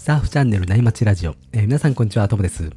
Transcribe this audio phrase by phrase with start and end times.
[0.00, 2.70] サーフチャンネル内町ラジオ、えー皆さんこんにちは、ともです。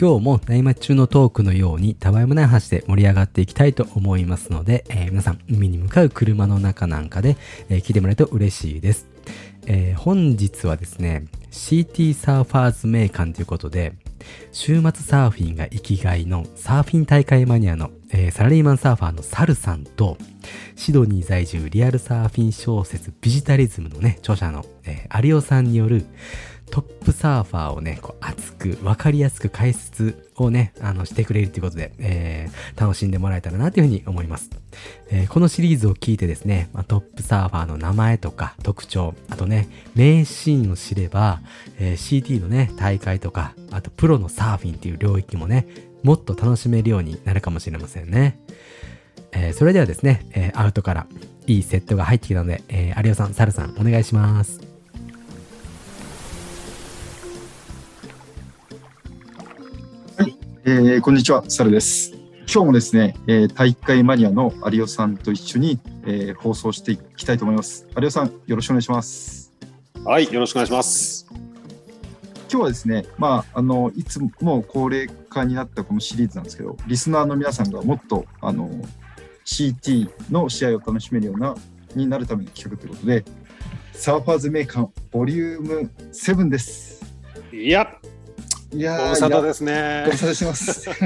[0.00, 7.36] 今日も内町中のトークのようにたわいもない話で盛り上がっていきたいと思いますので、えー皆さん海に向かう車の中なんかで、
[7.68, 9.06] えー聞いてもらえると嬉しいです。
[9.66, 13.92] え本日はですね、CT サーファーズ名館ということで、
[14.52, 20.16] 週末サーフィンが生きがいのサーフィン大会マニアの、えーサラリーマンサーファーのサルさんと、
[20.76, 26.04] シドニー在住リアルサーフィン小説ビジタリズムのね、著者の、えー、有オさんによる
[26.70, 34.50] トップサーファーをね、こう熱く分かりやすく解説をね、あのしてくれるということで、えー楽しんでもらえたらなというふうに思います。
[35.10, 41.40] えーこのシリーズを聞いてですね、まあ、トップサーファーの名前とか特徴、あとね、名シーンを知れば、
[41.78, 45.66] えー CT のね、大会とか、あとプロのサーフィンっていう領域もね、
[46.02, 48.38] もっと楽しめるようになるかもしれませんね。
[49.32, 51.06] えーそれではですね、えーアウトから
[51.46, 54.67] いいセットが入ってきたので、えー有オさん、サルさん、お願いします。
[60.68, 62.12] えーこんにちは、サルです。
[62.40, 67.88] 今日もですね、えー大会マニアの有オさんと一緒に、えー放送していきたいと思います。
[67.98, 69.50] 有オさん、よろしくお願いします。
[70.04, 71.26] はい、よろしくお願いします。
[71.30, 71.40] 今
[72.50, 78.68] 日はですね、まあ、あの、いつも恒例化になったこのシリーズなんですけど、リスナーの皆さんがもっと、あの、
[79.46, 81.54] CT の試合を楽しめるような、
[81.94, 83.24] になるための企画ということで、
[83.94, 87.02] サーファーズメーカーボリューム7です。
[87.54, 87.86] いや、
[88.72, 90.12] いやご無沙汰ですねご。
[90.12, 90.90] 無沙汰してます。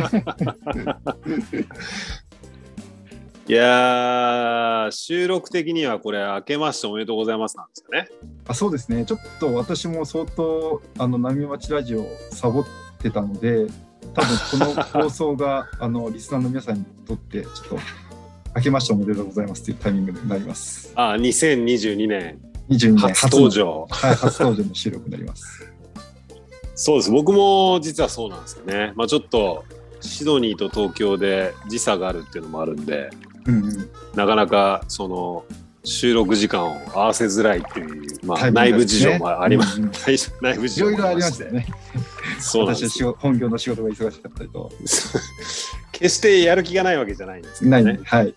[3.49, 8.09] いやー、収録的にはこれ、明けましておめでとうございますなんですよね。
[8.47, 12.65] あそうですね、ちょっと私も相当、あの波町ラジオをサボっ
[12.99, 13.67] てたので、
[14.15, 17.79] 多分この放送が あのリスナーの皆さんにとって、ちょっと、
[18.57, 20.93] 明けましておめでとうございますというタイミングになります。
[20.95, 23.87] あ、2022年22年初登の場。
[23.89, 25.72] はい、初登場の収録になります。
[26.85, 28.93] そうです、僕も実はそうなんですよね。
[28.97, 29.65] まあちょっと、
[30.01, 33.09] シドニーと東京で時差があるっていうのもあるんで、
[33.47, 35.45] うんうん、なかなかその
[35.85, 39.77] 収録時間を合わせづらいっていう、まあ、内部事情もあります。
[39.79, 39.93] うんうん
[40.41, 41.67] 内部事情いろいろありましたよね。
[42.41, 44.73] そうなんです私本業の仕事が忙しかったりと。
[45.93, 48.01] 決してやる気がないわけじゃないんですけどない、ね。
[48.03, 48.25] はい。
[48.25, 48.35] はい。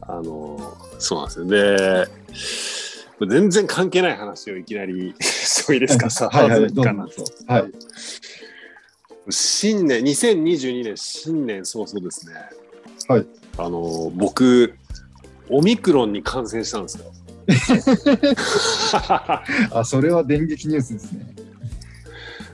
[0.00, 1.46] あのそうなんですよ。
[1.46, 2.89] で、
[3.26, 7.34] 全然関係ない話をいきなりしてもいいですか、さ はいはい、ハーズかなどうぞどうぞ。
[7.46, 7.70] はい。
[9.28, 12.34] 新年、2022年新年早々ですね。
[13.08, 13.26] はい。
[13.58, 14.74] あの僕、
[15.48, 17.12] オミクロンに感染したんですよ。
[19.72, 21.34] あ、それは電撃ニュースですね。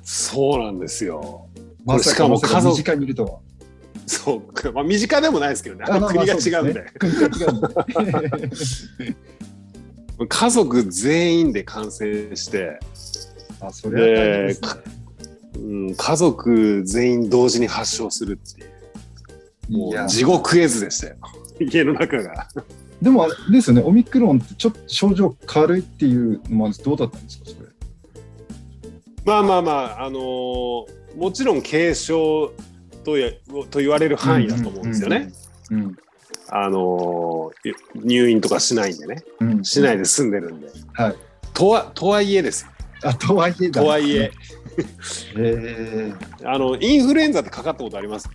[0.03, 1.47] そうなんですよ。
[1.85, 3.39] まさしかも家族身近にいるとは。
[4.07, 5.85] そう、まあ、身近でもないですけどね。
[5.89, 6.85] あの国が違うんで。
[10.29, 12.79] 家族全員で感染して、
[13.61, 14.57] あ、それね。
[15.57, 15.59] う
[15.91, 18.65] ん、家族全員同時に発症するってい
[19.75, 21.17] う、もう地獄絵図でしたよ。
[21.61, 22.49] 家の中が。
[23.01, 27.69] でもあれですよね、オミクロンってちょっと症状軽いっていうのもあるんですどうだったんですか、それ？
[29.25, 32.53] まあまあまあ、あのーもちろん軽症
[33.03, 33.33] とや
[33.71, 35.33] と言われる範囲だと思うんですよね。
[35.71, 35.97] うん。
[36.49, 37.75] あのー
[38.05, 39.25] 入院とかしないんでね。
[39.41, 39.53] うん。
[39.53, 40.69] うんしないで済んでるんで。
[40.93, 41.17] はい。
[41.53, 42.71] とはとはいえですよ。
[43.05, 43.81] あ、とはいえだ。
[43.83, 44.31] とはいえ。
[45.37, 48.29] えー、あの、インフルエンザってかかったことあります？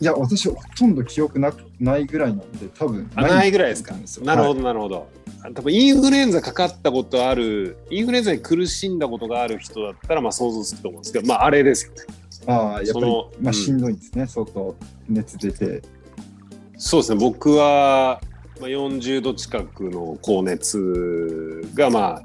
[0.00, 3.94] いや、私、ほとんど記憶なくないぐらいなんで、多分あないぐらいですか？
[4.22, 5.08] なるほど、はいなるほど。
[5.54, 11.98] 多分インフルエンザかかったことある、インフルエンザに苦しんだことがある人だったら、まあ想像つくと思うんですけど、まああれですよね。
[12.46, 14.76] ああ、やっぱりまあ、うんしんどいんですね、相当
[15.08, 15.82] 熱出て。
[16.76, 18.20] そうですね、僕は、
[18.60, 22.22] まあ、40度近くの高熱が、まあ、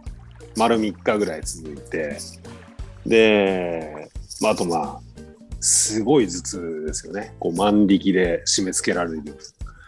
[0.58, 2.18] 丸3日ぐらい続いて、
[3.06, 4.10] で、
[4.42, 5.00] まあ、あとまあ、
[5.60, 7.36] すごい頭痛ですよね。
[7.40, 9.24] こう万力で締め付けられる。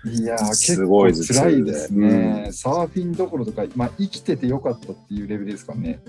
[0.04, 1.40] いやー、す結構ごい頭痛で。
[1.40, 6.02] 辛いですね、うサーフィンどころとか、まあ、生きててよかったっていうレベルですかね。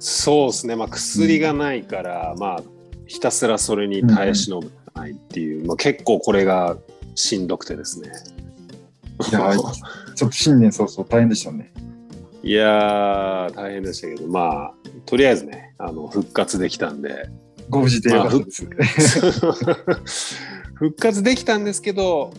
[0.00, 2.62] そうですね、まあ、薬がないから、まあ、
[3.06, 6.76] ひたすらそれに耐え忍ぶないっていう、まあ、結構これが
[7.18, 8.12] しんどくてですね。
[9.30, 9.58] いやー
[10.14, 11.72] ちょっと新年早々大変でしたね。
[12.44, 14.74] いやー、大変でしたけど、まあ、
[15.04, 17.28] とりあえずね、あの復活できたんで、
[17.68, 18.68] ご無事でよかったです。
[20.74, 22.32] 復活できたんですけど、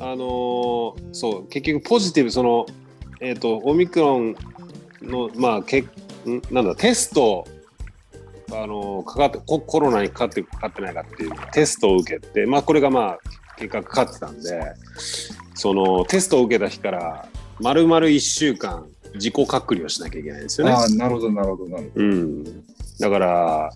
[0.00, 2.66] あのーそう、結局ポジティブ、その、
[3.20, 4.34] えっ、と、オミクロン
[5.02, 5.88] の、まあ、けん
[6.50, 7.46] なんだ、テスト、
[8.50, 13.18] あのーかかってコ、コロナにかかってるかかってないかっていうテストを受けて、まあ、これがまあ、
[13.60, 14.72] 結果かかってたんで、
[15.54, 17.28] そのテストを受けた日から、
[17.60, 20.72] 丸々1週間、自己隔離をしなきゃいけないんですよね。
[20.72, 22.44] ああ、なるほど、なるほど、なるほうん、
[22.98, 23.70] だから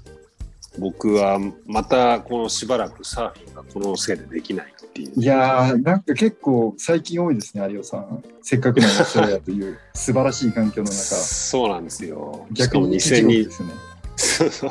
[0.79, 5.21] 僕はまたこのしばらくサーフィンがこのせいでできないっていうど。
[5.21, 8.23] いやー、なんか結構最近多いですね、有吉さん。
[8.43, 12.47] せっかくのオーストラリアという 素晴らしい環境の中、そうなんですよ。
[12.55, 13.75] し逆に一時2020ですよね。
[14.17, 14.71] そうそう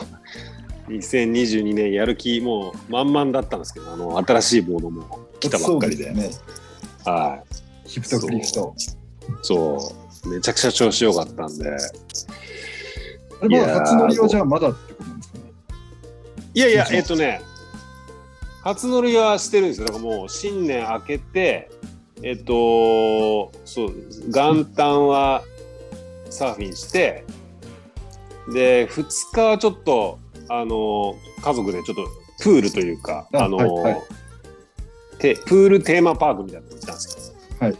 [0.87, 6.31] 2022年やる気もう満々だったんですけどあの新しいボードも来たばっかりでそうすね。
[7.05, 7.43] は
[7.85, 8.75] いヒプトクリフト。
[9.41, 9.93] そ
[10.25, 11.71] うめちゃくちゃ調子良かったんであ
[13.47, 15.43] れ初乗りはじゃあまだってことなんですかね？
[16.53, 17.41] いやいやえっとね
[18.63, 21.69] 初乗りはしてるんですよだからもう新年明けて
[22.21, 23.93] えっとそう
[24.29, 25.43] 元旦は
[26.29, 27.25] サーフィンして
[28.53, 30.19] で2日はちょっと
[30.49, 32.07] あの家族でちょっと
[32.41, 34.01] プールというかああの、はいはい
[35.23, 37.35] てプールテーマパークみたいなのに行ったんですよ。
[37.59, 37.77] はい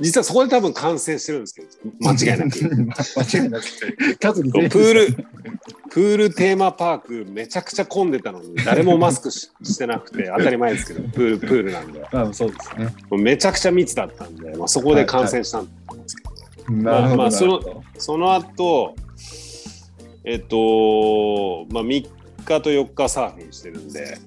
[0.00, 1.68] 実はそこで多分感染してるんですけど
[2.00, 2.58] 間違いなく。
[2.58, 3.64] 間違いなく。
[4.18, 5.12] 家族プール、
[5.88, 12.92] プールテーマパークめちゃくちゃ混んでたのに誰もマスクししてなくて当たり前ですけどプールプールなんで あそうですね。
[13.22, 15.70] めちゃくちゃ密だったんで、まあ、そこで感染したんで
[16.08, 16.22] すけ
[16.72, 17.16] ど、なるほど。
[17.16, 18.96] まあそのなるほどその後
[20.24, 22.08] えっとまあ3日
[22.44, 24.18] と4日サーフィンしてるんで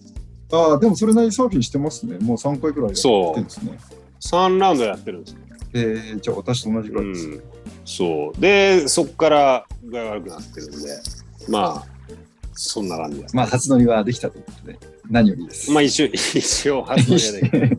[0.51, 2.17] ああ、でもそれなりにサーフィンしてますね。
[2.19, 3.77] もう3回くらいやってるんですね。
[4.21, 5.39] 3ラウンドやってるんですよ。
[5.73, 7.27] えー、じゃあ私と同じくらいです。
[7.27, 7.43] うん、
[7.85, 10.77] そうでそこから具合悪くなってるんで
[11.49, 11.97] まあ
[12.53, 13.35] そんな感じです。
[13.35, 14.79] まあ、初乗りはできたということで、
[15.09, 15.71] 何よりです。
[15.71, 17.31] まあ一応 一応初乗りや
[17.69, 17.77] で、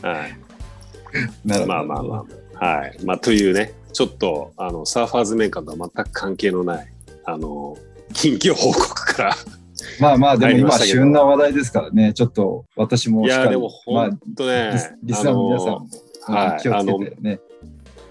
[0.02, 0.38] はい、
[1.44, 2.96] なるほどまあまあまあ、はい。
[3.04, 6.91] まあ、というね、ちょっと、あの、サーファーズメーカーとは全く関係のない、
[7.24, 7.76] あの、
[8.12, 9.36] 近況報告から。
[10.00, 15.88] まあまあ、でも今、旬な話題ですからね、ちょっと私もいや、でも、まあ本当リねス、リスナーの皆さんも
[16.22, 17.40] はい気をつけてね。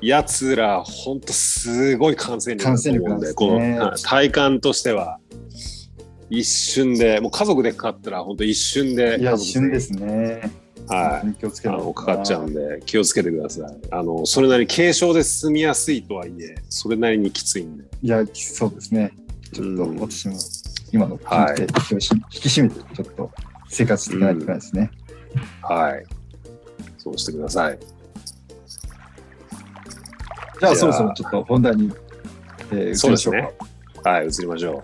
[0.01, 5.19] やつら、本当すごい感染力だと思うんですねこのはい体感としては、
[6.29, 10.51] 一瞬で、もう家族でかかったら、本当一瞬で、いや、家族旬ですね。
[10.91, 11.33] はい。
[11.39, 13.77] 気をつけあのかかっちゃうんで気をつけてください。
[13.91, 17.85] あのそれなりに軽症で済みやすいとはいえそれなりにきついんで。
[18.01, 19.13] いや、そうですね。
[19.53, 20.35] ちょっとうん私も
[20.91, 23.31] 今の聞いて、気をし引き締めて、ちょっと
[23.69, 24.91] 生活していかないといけないですね。
[25.61, 26.05] はい。
[26.97, 27.79] そうしてください。
[30.59, 31.91] じゃあ、そろそろちょっと本題に、
[32.71, 33.31] えー、移りましょうか。
[33.31, 33.51] そうです
[34.03, 34.83] はい、移りましょ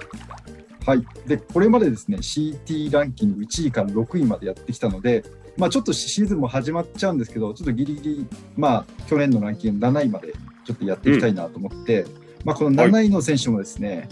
[0.86, 5.26] はい、でこれまでですね CT ランキング1位から6位までやってきたので、
[5.58, 10.34] まあ、ちょっとシーズンも始まっちゃうんですけどちょっとギリギリ、まあ、去年のランキング7位まで
[10.66, 12.06] ちょっとやっていきたいなと思って、
[12.46, 14.08] まあ、この7位の選手もですね、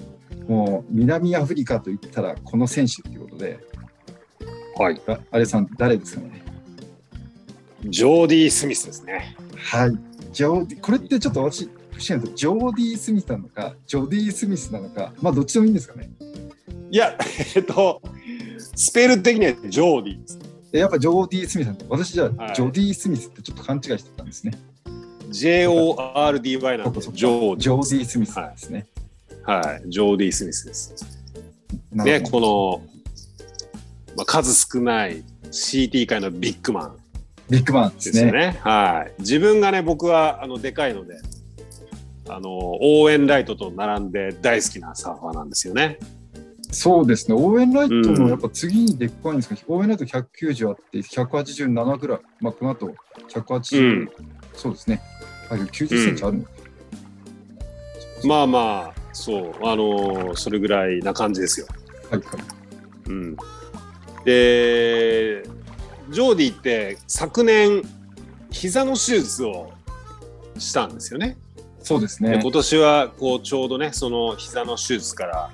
[0.47, 3.59] もう南アフリカといったらこの選手ということで
[4.79, 4.81] う。
[4.81, 5.01] はい。
[5.07, 6.43] ああれさん誰ですかね？
[7.85, 9.35] ジョーディー・スミスですね。
[9.57, 9.91] はい
[10.31, 16.09] ジョーディこれってちょっと私不思議なジョーディー・スミスなのかジョディー・スミスなのかまあどっちでもいいんですかね？
[16.91, 17.17] いや、
[17.55, 18.01] えっと、
[18.75, 20.39] スペル的にはジョーディーです。
[20.75, 24.53] えやっぱジョーディー・スミスなんだ私じゃあ、はいジョディー・スミスってちょっと勘違いしてたんですね
[25.29, 28.85] J-O-R-D-Y なんで、ジョージョーディー・スミスですね。
[29.45, 29.51] ー。
[29.51, 29.81] はい。
[29.87, 31.19] ジョーディー・スミスです。
[31.91, 32.81] ね、この、
[34.15, 36.97] まあ、数少ない CT 界のビッグマン。
[37.49, 38.27] ビッグマンでですすね。
[38.27, 38.59] よね。
[38.61, 39.21] はい。
[39.21, 41.19] 自分がね、僕はあのでかいので、
[42.27, 45.99] あのオーエンライトと並んで大好きなサーファーなんですよね。
[46.75, 47.35] そうですね。
[47.35, 52.19] オーエンライトうんのやっぱ次にでっかいんですけど、オーエンライト190あって、187ぐらい。
[52.41, 52.93] まあ、この後、
[53.29, 54.09] 180、うん
[54.53, 55.01] そうですね。
[55.49, 56.43] あ90センチあるの？
[56.43, 56.49] か。
[58.25, 61.67] まあまあ、そう、あのそれぐらいな感じですよ。
[62.11, 63.09] はいはい。
[63.09, 63.35] うん。
[64.25, 65.43] で、
[66.09, 67.81] ジョーディって昨年、
[68.51, 69.71] 膝の手術を
[70.57, 71.37] したんですよね。
[71.79, 72.31] そうですね。
[72.31, 75.51] で今年はこうちょうどねその膝の手術から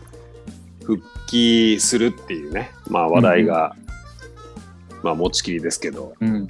[0.84, 3.76] 復帰するっていうね、まあ、話題が、
[5.04, 6.48] まあ、持ちきりですけど、うん。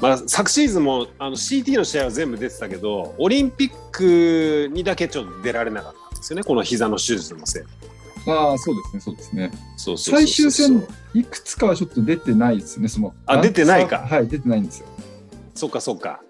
[0.00, 7.68] まあ、昨シーズンもあの CT の試合は全部出てたけどオリンピックにだけちょっと出られなかったんですよねこの膝の手術のせいで
[8.26, 9.50] ああ、そうですね、そうですね。
[9.50, 13.14] そうそうそうそう最終戦、いくつかはちょっと出てないですね、その。
[13.26, 14.86] あ出てないかはい、出てないんですよ。
[15.54, 16.20] そっかそっか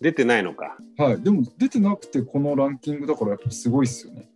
[0.00, 1.20] 出てないのかはい。
[1.20, 4.28] でも、出てなくて、このランキングだから、やっぱすごいですよね。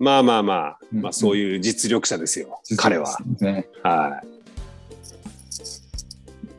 [0.00, 3.16] まあまあまあ、うんまあそういう実力者ですよ、彼は。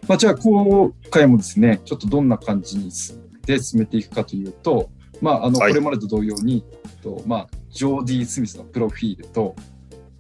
[0.08, 2.92] まあ、じゃあ今回もですねちょっとどんな感じに
[3.46, 4.90] で進めていくかというと、
[5.22, 5.74] まあ、あのこはい。
[5.74, 6.64] れまでと同様に、
[7.02, 9.56] とまあ、ジョーディ・スミスのプロフィールと、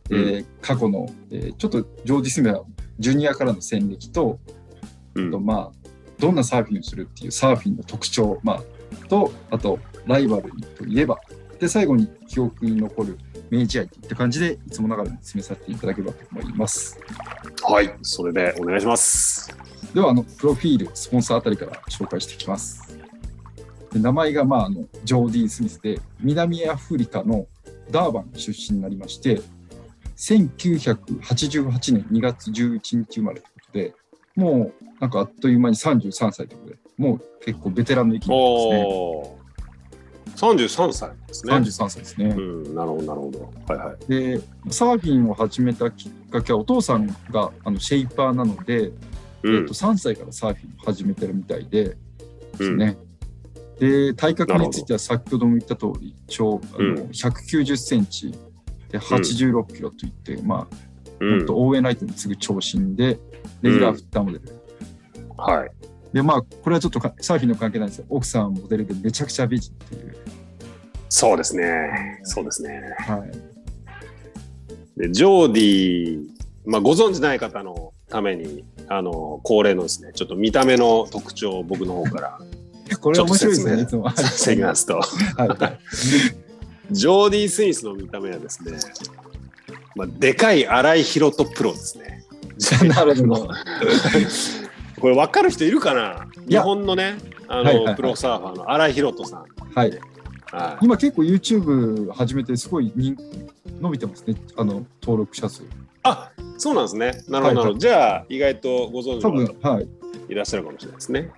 [0.09, 2.63] えー過去の、えーちょっとジョーディ・スミスは
[2.99, 4.39] ジュニアからの戦歴と,、
[5.15, 5.19] い。
[5.19, 5.31] うん。
[5.31, 11.19] とまあ、どんなサーフィンをするっていうサーフィンの特徴、まあ、とあとライバルといえば、
[11.61, 13.19] で、最後に記憶に残る
[13.51, 16.99] 明治愛といった感じで、いつもながらに進めさせていただければと思います。
[17.61, 19.55] はい、それでお願いします。
[19.93, 22.97] では、あの、プロフィール、スポンサーあたりから紹介していきます。
[23.93, 27.45] で名前が、まあ、あの、ジョーディー・スミスで、南アフリカの
[27.91, 29.39] ダーバン出身になりまして、
[30.17, 33.93] 1988年2月11日生まれということで、
[34.35, 39.40] もう、なんかあっという間に33歳ということで、もう結構ベテランの域になってますね。
[40.31, 40.37] おお。
[40.37, 41.53] 三十三歳ですね。
[41.53, 42.25] 33歳ですね。
[42.25, 43.53] うん、なるほど、なるほど。
[43.67, 43.97] はいはい。
[44.07, 48.91] で、サーフィンを始めたきっかけは、お父さんがあのシェイパーなので、
[49.43, 52.97] うんえっと、3歳からサーフィンを始めてるみたいで、うですん、ね。
[53.79, 58.31] で、体格については先ほども言った通り、超あの、うん190センチ
[58.89, 60.75] で86キロといって、まあ、
[61.19, 63.19] うん本当、オーウェンライトに次ぐ長身で、
[63.61, 64.43] レギュラーフッターモデル。
[65.37, 65.71] はい。
[66.13, 68.05] で、まあ、これはちょっとかサーフィンの関係ないんですよ。
[68.09, 70.15] 奥さんはモデルでめちゃくちゃ美人っていう。
[71.09, 72.19] そうですね。
[72.23, 72.81] そうですね。
[72.99, 74.99] はい。
[74.99, 76.27] で、ジョーディー、
[76.65, 82.39] まあ、ご存知ない方のために、あの、恒例のですね、ちょっと見た目の特徴を僕の方から
[82.99, 84.09] これは面白いですよね、いちつも。
[84.11, 85.01] させてみますと。
[86.91, 88.77] ジョーディー・スミスの見た目はですね、
[89.95, 92.25] まあ、でかい荒井宏斗プロですね。
[92.87, 93.49] なるほど。
[95.01, 96.27] これ分かる人いるかな？
[96.43, 97.17] い日や本のね、
[97.47, 99.45] あの、はいはいはいプロサーファーの荒井宏斗さん。
[99.73, 99.99] はい。
[100.51, 103.15] はい、今結構 YouTube 始めてすごい人
[103.79, 104.35] 伸びてますね。
[104.57, 105.63] あの、登録者数。
[106.03, 107.23] あそうなんですね。
[107.29, 107.61] なるほど、なるほど。
[107.61, 109.87] はいはいじゃあ、意外とご存知多の方分、はい。
[110.29, 111.31] いらっしゃるかもしれないですね。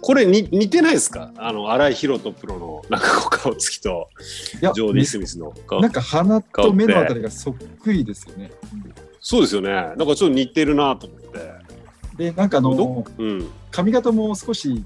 [0.00, 1.30] これに似てないですか？
[1.36, 4.10] あの、荒井宏斗プロのなんか顔つきと、
[4.60, 8.50] ジョーディ・スミスの顔なんか鼻と目のあたりがそっくりですよね。
[9.20, 9.70] そうですよね。
[9.70, 11.21] なんかちょっと似てるなと思って。
[12.22, 13.48] で、なんかあのど、うん。
[13.70, 14.84] 髪型も少し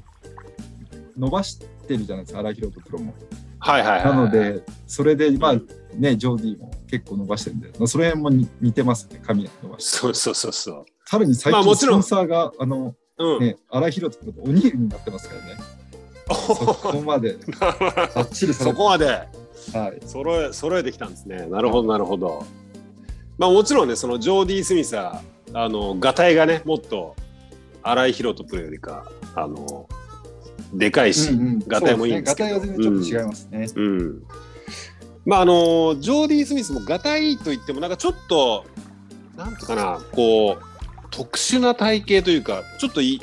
[1.18, 3.14] 伸ばしてるじゃないですか、荒井宏斗プロも。
[3.58, 4.04] はいはいはい。
[4.04, 9.98] なの、で、それで、まあうんね、ジョーディーも結構伸ばしてるんで、まあそれもに似てますね、髪が伸ばして。
[9.98, 10.84] そうそうそうそう。
[11.04, 13.40] さらに最近、スポンサーが、あの、うん。
[13.40, 15.56] ね、荒井宏とおにぎりになってますからね。
[16.28, 17.36] そこまで、
[18.14, 20.00] ばっちりそこまではい。
[20.06, 21.46] 揃え揃えてきたんですね。
[21.46, 22.44] なるほどなるほど。
[23.38, 27.14] まあもちろんねそのジョーディ・スミスはあのガタイがねもっと
[27.88, 29.88] 荒井宏斗プロよりかあの
[30.74, 31.58] でかいし、うんうん。
[31.66, 32.54] ガタイもいいんですけど。
[32.54, 33.68] ガタイは全然ちょっと違いますね。
[33.74, 34.22] うん。
[35.24, 38.64] まああのジョーディ・スミスもガタイといってもなんかちょっと
[39.36, 40.62] なんとかなこう
[41.10, 43.22] 特殊な体型というかちょっとい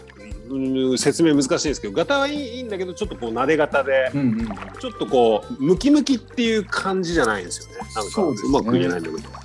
[0.98, 4.48] 説明難しいんですけどガタイはいいんだけどちょっとこう撫で型でうんうん。
[4.80, 7.80] ちょっとこうムキムキっていう感じじゃないんですよね。
[7.96, 8.50] なんかそうですね。
[8.50, 9.18] うまく言えないんだけど。
[9.18, 9.42] なんか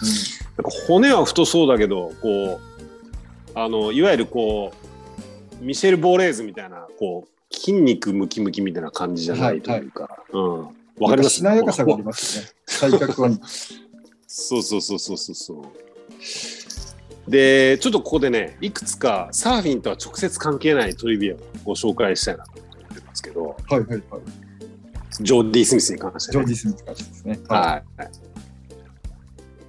[0.87, 4.88] 骨は太そうだけどこうあのいわゆるこう
[5.61, 10.69] ミシェル・ボーレーズみたいなこう筋肉ムキムキみたいな感じじゃないというか、うん
[11.01, 11.37] わかります？
[11.37, 12.47] しなやかさがありますね。
[12.67, 13.31] 体格は。
[14.27, 15.63] そうそうそうそうそうそ
[17.27, 17.31] う。
[17.31, 22.63] で、ちょっとここでね、いくつかサーフィンとは直接関係ないトリビアをご紹介したいなと思
[22.93, 24.03] ってますけど、はいはいはい。
[25.21, 26.45] ジョーディ・スミスに関して、ね。
[26.45, 27.41] ジョーディ・スミスからですね。
[27.49, 27.83] は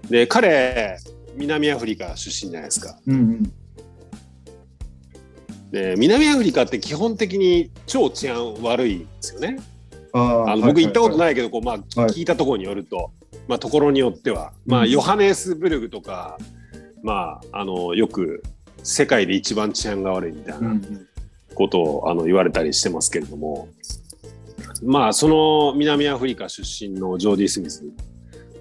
[0.08, 0.12] い。
[0.12, 0.98] で、彼、
[1.36, 2.98] 南アフリカ出身じゃないですか。
[3.06, 3.54] うんうん。
[5.72, 9.58] で、南アフリカって基本的に超治安悪いんですよね。
[10.12, 11.18] ああの僕行ったことい。
[11.20, 13.12] ないけど、こうま聞いたところによると、
[13.48, 16.38] まあ、ところによっては、まあ、うんヨハネスブルグとか、
[17.04, 18.44] まあ、あのよく
[18.84, 20.62] 世界で一番治安が悪いみたい。
[20.62, 20.82] なん
[21.60, 23.68] ことを、あの言われたりしてますけれども、
[24.82, 27.84] まあ、その南アフリカ出身のジョーディ・スミス、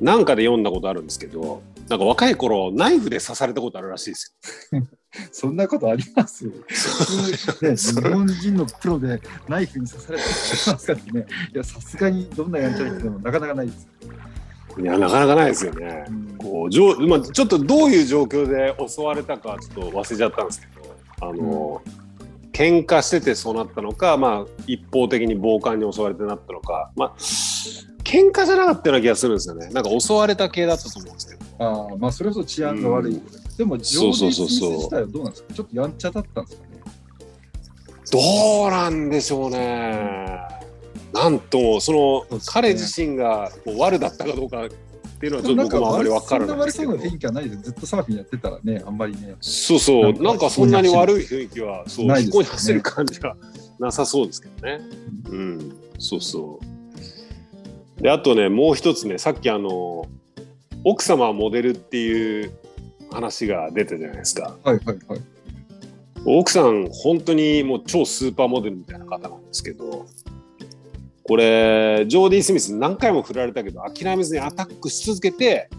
[0.00, 4.36] なんかで読んだことあるんですけど、なんか若い頃ナイフで刺されたことあるらしいです
[5.32, 6.44] そんなことあります？
[6.46, 6.52] ね、
[7.76, 11.26] 日本人のプロでナイフに刺されたりますからね。
[11.54, 13.88] いや、さすがにどんなやんちゃな人でもなかなかないです。
[14.76, 14.82] よ。
[14.82, 16.04] いや、なかなかないですよね。
[16.38, 21.82] こうじょうまあ、ちょっとどういう状況で襲われたかちょっと忘れちゃったんですけどあの、
[22.52, 27.14] 喧嘩しててそうなったのか、まあ、一方的に暴漢に襲われてなったのか、まあ、
[28.04, 33.20] 喧嘩じゃなかったような気がするんですよねなんか襲われた系だったと思うんですけどああ、まあ、それこそ治安が悪い。
[33.58, 35.54] でも、ジョーディ・スミス自体はどうなんですか？
[35.54, 36.68] ちょっとやんちゃだったんですかね？
[38.10, 40.38] どうなんでしょうね。
[41.12, 44.68] なんともその彼自身がこう悪だったかどうかっ
[45.18, 46.92] ていうのはちょっと僕もあんまり分からないんですけど。
[46.92, 47.62] 悪そうな雰囲気はないですよ。
[47.62, 49.34] ずっとサーフィンやってたらね、あんまりね。
[49.40, 50.12] そうそう。
[50.22, 53.36] なんかそんなに悪い雰囲気はそうないですよね飛行に走る感じは
[53.80, 54.80] なさそうですけどね。
[55.30, 55.76] うん。
[55.98, 56.60] そうそ
[57.98, 58.02] う。
[58.02, 60.06] であとねもう一つねさっきあの
[60.84, 62.52] 奥様はモデルっていう
[63.10, 65.20] 話が出たじゃないですかはいはいはい。
[66.24, 70.06] 奥さん本当にもう超スーパーモデルみたいな方なんですけど
[71.22, 75.70] これジョーディ・スミス何回も振られたけど諦めずにアタックし続けて、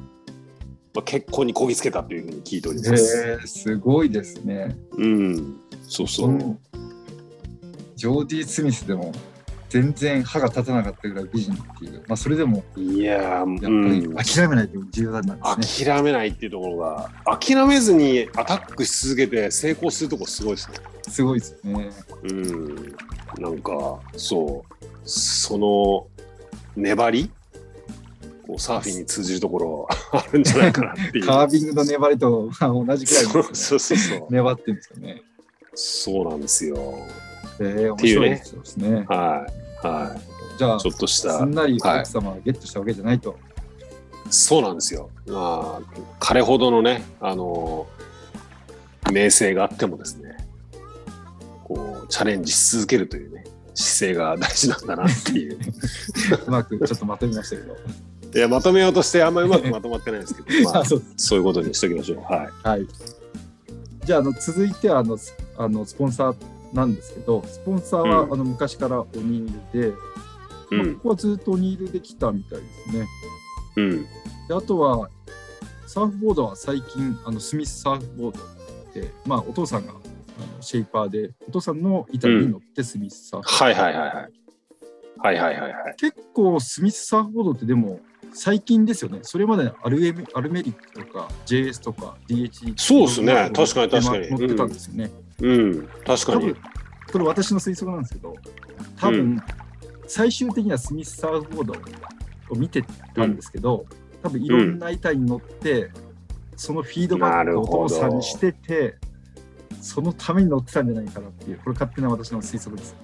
[0.95, 3.27] まあ、結婚にこぎつけたというふうに聞いております。
[3.27, 4.75] えー、すごいですね。
[4.97, 5.57] うん、
[5.87, 6.29] そうそう。
[6.29, 6.59] うん
[7.99, 9.11] ジョーディ・スミスでも
[9.69, 15.31] 全然歯が立たなかったぐらい美人っていう、まあ、それでもいやー、やっうんぱり諦めないという重要なんで
[15.63, 15.85] すね。
[15.85, 17.09] 諦めないっていうところが
[17.39, 20.77] 諦めずにアタックし続けて成功するところすごいですね。
[21.07, 21.89] すごいですよね。
[22.23, 22.95] うん、
[23.39, 26.07] なんかそうその
[26.75, 27.29] 粘り？
[28.47, 31.25] こうサーフィンに通じるところ あるんじゃないかなっていう。
[31.27, 35.21] カービングの粘りとまあ同じくらいそうそうそうそう粘ってるんですよね。
[35.75, 36.77] そうなんですよ。
[37.59, 39.05] えー、面ていうね白いですね。
[39.07, 39.47] は
[39.83, 40.15] いは
[40.57, 40.79] じゃあい。
[40.79, 43.37] ちょっとしたすんなりはい奥様はゲットしたわけじゃないと。
[44.29, 45.09] そうなんですよ。
[45.27, 47.87] まあ彼ほどのねあの
[49.11, 50.37] 名声があってもですね
[51.63, 55.57] こうチャレンジし続けるというね姿勢が大事なんだなっていう。
[56.47, 57.75] うまくちょっとまとめましたけど。
[58.35, 62.17] いやまとめようとしてあんまりうまくまとまってないんですけど、 まああ、そうそういうことにしときましょう。
[62.31, 62.67] はい。
[62.67, 62.87] はい。
[64.05, 66.35] じゃあ、あの続いてはあのスあのスポンサー
[66.73, 69.95] なんですけど、スポンサーは、うんあの昔からオニールで、う
[70.71, 73.07] まあ、んここはずっとオニールできたみたいですね。
[73.77, 74.05] うん
[74.47, 75.09] であとは、
[75.87, 80.01] サーフボードは最近、あのスミスサーフボードで、まあ、お父さんがあの
[80.61, 84.31] シェイパーで、お父さんの板に乗ってスミスサーフ、はいはいはいはい。
[85.21, 85.95] はいはいはいはい。
[85.97, 87.99] 結構スミスサーフボードってでも
[88.33, 89.19] 最近ですよね。
[89.23, 95.05] それまでアルエメアルメリックとか JS とか DH そうっすね確かに確かに乗ってたんですよね。
[95.05, 95.11] うん、
[96.05, 96.55] 確かに。
[97.11, 98.35] これ私の推測なんですけど
[98.97, 99.41] 多分、
[100.05, 101.73] 最終的にはスミスサーフボード
[102.51, 102.83] を見て
[103.15, 103.85] たんですけど、
[104.21, 105.91] 多分いろんな板に乗って、
[106.55, 108.97] そのフィードバックをお父さんにしてて
[109.81, 112.95] そのために乗ってたんじゃないかなっていうこれ勝手な私の推測です。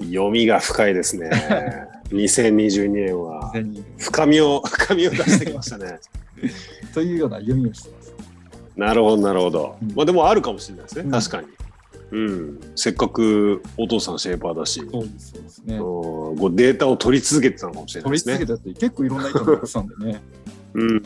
[0.00, 1.30] 読みが深いですね。
[2.08, 3.52] 2022年は
[3.98, 6.00] 深みを深みを出してきましたね。
[6.94, 7.99] というような読みをしてます。
[8.80, 9.76] なるほどなるほど。
[9.82, 11.02] うんまあでもあるかもしれないですね。
[11.04, 11.48] うん確かに。
[12.12, 15.76] うん、せっかくお父さんシェーパーだし、そうですね。
[15.76, 18.70] うんこうデータを取り続けてたのかもしれないですね取り続け。
[18.70, 20.22] たって結構いろんな人乗ってたんでね。
[20.74, 21.02] うん、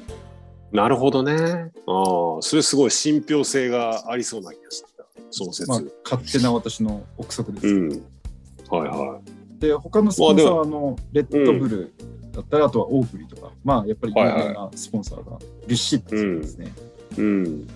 [0.72, 1.34] なるほどね。
[1.34, 5.04] ああ、それすごい信憑性がありそうな気がしてきた。
[5.30, 5.68] その説。
[5.68, 7.66] まあ勝手な私の憶測です。
[7.66, 7.88] うん。
[8.70, 9.20] はいは
[9.58, 11.92] で他のスポンサーのレッドブル
[12.34, 16.72] だったり、あとはオークリーとかまあやっぱりいはい名なスポンサーがビッシップですね。
[17.16, 17.20] い。
[17.20, 17.68] うん。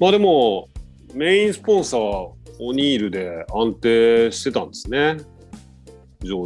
[0.00, 0.68] まあでも、
[1.14, 5.18] メインスポンサーはオニールで安定してたんですね。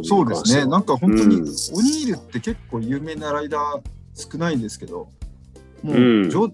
[0.03, 0.65] そうですね。
[0.65, 5.09] なんか本当に、うんオニールって結構有名なライダー少ないんですけど、
[5.81, 6.51] もう,、うんジョ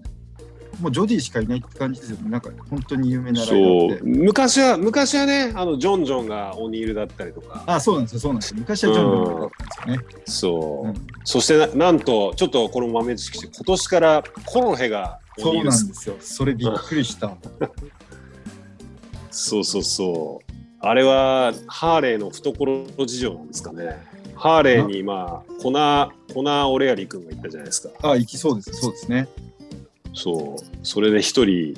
[0.80, 2.30] もうジョディしかいないって感じですよね。
[2.30, 4.02] なんか本当に有名なライダそうーって。
[4.04, 8.20] 昔は昔はねあのジョン・ジョンがオニールだったりとかあ、そうなんですよ。
[8.20, 8.56] そうなんですよ。
[8.60, 10.22] 昔はジョン・ジョンだったんですよね。
[10.26, 16.16] そう、うんそしてななんとちょっとこの豆知識今年からコロヘがオそうニールなんですよ。
[16.20, 17.36] それびっくりした。
[19.30, 20.52] そうそうそう。
[20.78, 24.06] あれはハーレーの懐事情なんですかね。
[24.36, 27.88] ハーレーにまあコナオレアリ君がいたじゃないですか。
[28.02, 28.72] あ、行きそうです。
[28.74, 29.26] そうですね。
[30.16, 30.76] そう。
[30.82, 31.74] それで一人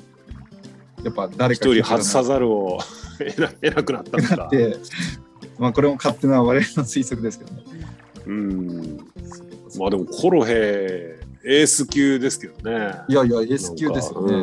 [1.05, 2.79] やっぱ誰一か人外さざるを
[3.18, 4.48] 得な得なくなったのなっか。
[4.48, 4.77] て、
[5.59, 7.62] まあこれも勝手な我々の推測ですけどね。
[8.27, 8.98] うん。
[9.79, 12.92] まあでもコロヘエース級ですけどね。
[13.09, 14.37] いやいや、S 級ですよね。
[14.37, 14.42] ね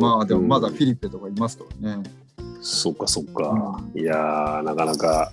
[0.00, 2.02] まあでもまだフィィリペとかいますからね。
[2.60, 3.82] そっかそっか。
[3.94, 5.32] いやーなかなか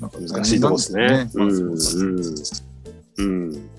[0.00, 1.30] 難しいとこですね。
[3.18, 3.70] うん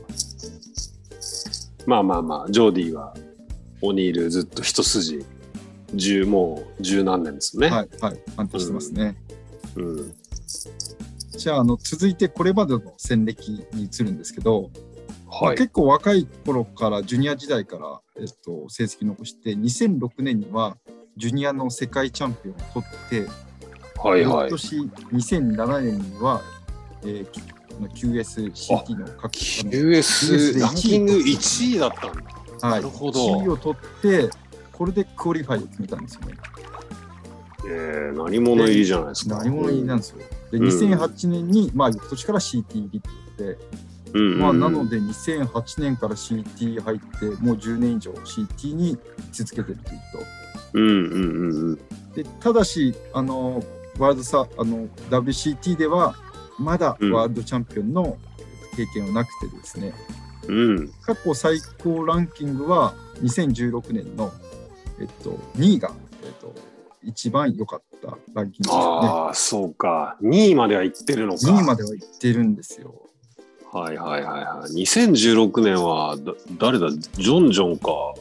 [1.88, 3.14] まあまあまあ、ジョーディは
[3.82, 5.26] オニールずっと一筋、
[5.94, 7.70] 十もう十何年ですよね。
[7.70, 9.16] はい、はい、安定してますね。
[9.76, 10.14] うん、
[11.32, 14.70] じゃあ、あの、続いてこれまでの戦歴に移るんですけど、
[15.28, 15.58] まあはい。
[15.58, 20.78] 結構若い頃から、ジュニア時代から、えっと、成績残して、2006年には
[21.18, 23.28] ジュニアの世界チャンピオンを取って、
[24.00, 24.50] はいはい。
[24.50, 26.42] 翌年2007年には、
[27.04, 27.28] えー、
[27.90, 29.36] QSCT の各
[29.74, 32.41] US ランキング1位だったんだ。
[32.62, 34.30] はい、なるほど1位を取って、
[34.72, 36.38] これでクオリファイを決めたんですよね。
[37.68, 39.38] えー、鳴り物入りじゃないですか。
[39.38, 40.18] 鳴り物入りなんですよ。
[40.52, 43.64] で、うん2008年に、まあ、翌年から CT 入りって言って、
[44.14, 48.98] うんうんまあ、なので2008年から CT 入って、もう10年以上 CT に
[49.32, 49.98] 続けてるという
[50.74, 51.78] うんうんうんうん。
[51.78, 51.84] と。
[52.16, 53.64] で、ただし、あの、
[53.98, 56.16] ワールドサあの WCT では、
[56.58, 58.18] まだうんワールドチャンピオンの
[58.76, 59.94] 経験はなくてですね、
[60.52, 64.34] うん、過去最高ランキングは2016年の、
[65.00, 66.54] えっと、2位が、えっと、
[67.04, 68.84] 一番良かったランキングですね。
[68.84, 70.18] ああ、そうか。
[70.22, 71.48] 2位までは行ってるのか。
[71.48, 72.94] 2位までは行ってるんですよ。
[73.72, 74.72] はいはいはいはい。
[74.84, 76.92] 2016年はだ誰だ？
[76.92, 78.14] ジョンジョンか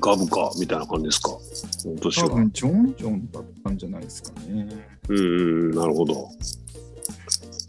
[0.00, 1.36] ガブかみたいな感じですか？
[1.84, 2.30] 今年は。
[2.30, 4.66] 多分ジョンジョンだったんじゃないですかね。
[5.10, 6.14] うんうん、なるほど。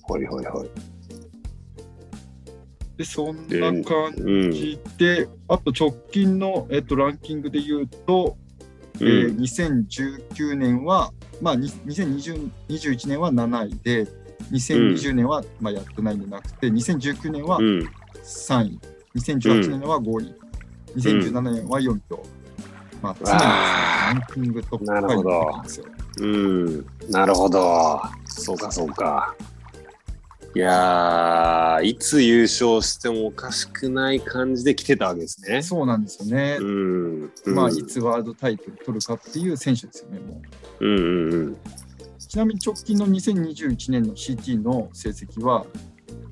[0.08, 0.69] はいはいはい。
[2.97, 4.51] で、そんな感うん。
[4.51, 8.38] じで、あと直近の、えっと、ランキングで言うと、
[8.99, 14.08] えーうん、2019年は、まあ、に2021年は7位で、
[14.51, 17.89] 2020年は、まあ、やってないんじゃなくて、2019年はうん。
[18.23, 18.80] 3位、
[19.15, 20.36] 2018年は5位、
[20.95, 22.23] 2017年は4位と、
[23.01, 25.86] まあ、常にランキングトップなるほど5なんですよ。
[26.19, 26.86] うん。
[27.10, 28.01] なるほど。
[28.25, 29.36] そうかそうか。
[30.54, 35.62] いやー、いつ優勝してもおかしくない感じで来てたわけですね。
[35.62, 36.58] そうなんですよね。
[36.60, 37.32] うん。
[37.46, 40.42] うんまあ、いつワールドタイトル取るかっていう選手ですよね、も
[40.82, 40.86] う。
[40.86, 41.58] うんうんうん。
[42.20, 45.66] ちなみに直近の2021年の CT の成績は、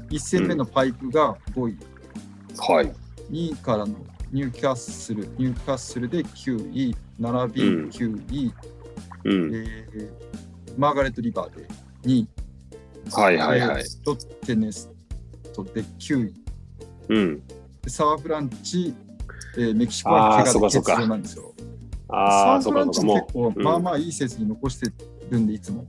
[0.10, 1.78] 1戦目のパイプが5位、
[2.58, 2.94] はい。
[3.32, 3.96] 2位からの
[4.34, 8.54] ニューキャッスル、ニューキャッスルで9位、並びうん9位、
[9.24, 9.56] うん。
[9.56, 10.10] えー
[10.78, 11.68] マーガレット・リバーで
[12.04, 12.28] 2位、
[13.12, 13.84] はいはいはいえ。
[13.84, 14.90] ーロッテネス
[15.54, 16.34] トで9位、
[17.10, 17.42] うん。
[17.82, 18.94] でサーフランチ、
[19.58, 21.54] えーメキシコは怪我なんですよ。
[22.10, 23.50] ああ、サーフランチそうかそうか。
[23.50, 24.92] も結構、うんまあまあいい成績残して
[25.30, 25.86] るんで、いつも。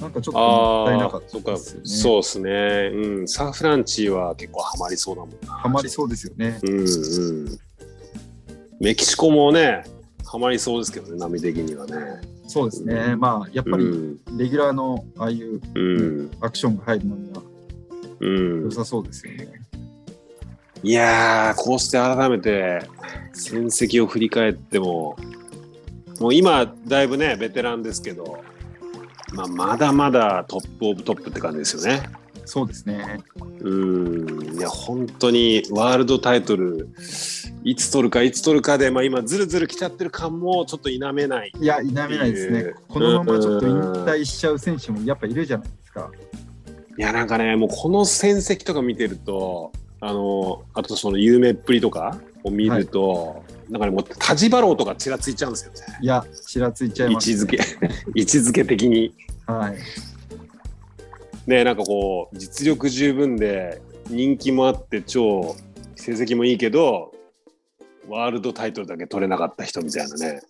[0.00, 0.34] なんかちょっう。
[0.34, 1.22] ともったいなかっ。
[1.42, 1.86] たですよね。
[1.86, 2.90] そうですね。
[2.92, 3.28] うん。
[3.28, 5.52] サーフランチは結構ハマりそうだもんな。
[5.54, 6.58] ハマりそうですよね。
[6.62, 7.58] うんうん。
[8.80, 9.84] メキシコもね、
[10.24, 11.94] ハマりそうですけどね、波的にはね。
[12.46, 12.94] そうですね。
[12.94, 13.96] うんまあ、やっぱりう
[14.32, 14.38] ん。
[14.38, 16.30] レギュラーのああいううん。
[16.40, 17.42] アクションが入るのには
[18.20, 18.70] うん良。
[18.70, 19.48] さそうですよね。
[20.82, 22.82] いやー、こうして改めて
[23.32, 25.16] 戦績を振り返っても、
[26.20, 28.38] もう今、だいぶね、ベテランですけど、
[29.32, 32.08] まあ、まだまだトップオブトップって感じですよね。
[32.46, 33.20] そうですね。
[33.60, 34.56] うん。
[34.56, 36.88] いや、本当にワールドタイトル、
[37.64, 41.52] いつ取るか、いつ取るかで、まあ、今、ずるずる来ちゃってる感もちょっと否めない。
[41.60, 42.74] いや、否めないですね。
[42.88, 46.10] このままちょっと引退しちゃう選手もやっぱいるじゃないですか。
[46.96, 55.78] いや、なんかね、もうこの戦績とか見てると、あの、あとその有名っぷりとかを見ると、なんかね、もう、タジバローとかちらついちゃうんですよね。
[56.00, 57.56] いや、ちらついちゃい位ます、置づけ、
[58.14, 59.12] 位置づけ的に。
[59.46, 59.76] はい。
[61.46, 65.56] ね、なんかこう、実力十分で、人気もあって、超
[65.94, 67.12] 成績もいいけど、
[68.08, 70.40] ワールドタイトルだけ取れなかった人みたいなね。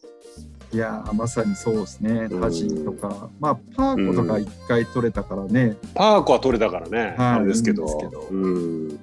[0.72, 2.28] いやー、まさにそうですね。
[2.30, 5.76] うんタジとか、まあ、パーコとか一回取れたからね。
[5.94, 7.84] パーコは取れたからね、はいあれですけど。
[7.86, 8.98] いいけどうん。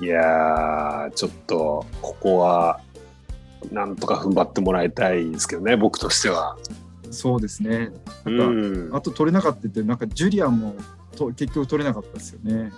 [0.00, 2.80] いやー、ちょっと、ここは、
[3.70, 6.56] なんとか踏ん張ってもらいたいですけどね、僕としては。
[7.12, 7.90] そうですね。
[8.24, 9.00] うなんか、んあ。
[9.00, 10.74] と取れなかったって、なんかジュリアンも
[11.16, 12.72] と結局取れなかったですよね。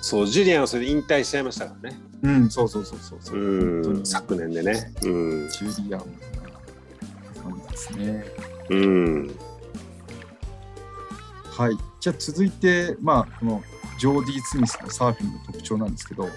[0.00, 2.00] そう、ジュリアンはそれで引退しちゃいましたからね。
[2.22, 3.38] うん、そうそうそうそうそう。
[3.38, 4.06] うん。
[4.06, 4.92] 昨年でね。
[5.02, 5.48] うん。
[5.48, 6.04] ジュリアン
[7.48, 8.24] なんですね。
[8.70, 9.36] うん。
[11.50, 11.76] はい。
[12.00, 13.62] じゃあ続いて、まあ、この
[13.98, 16.28] ジョーディ・スミスのサーフィンの特徴なんですけど、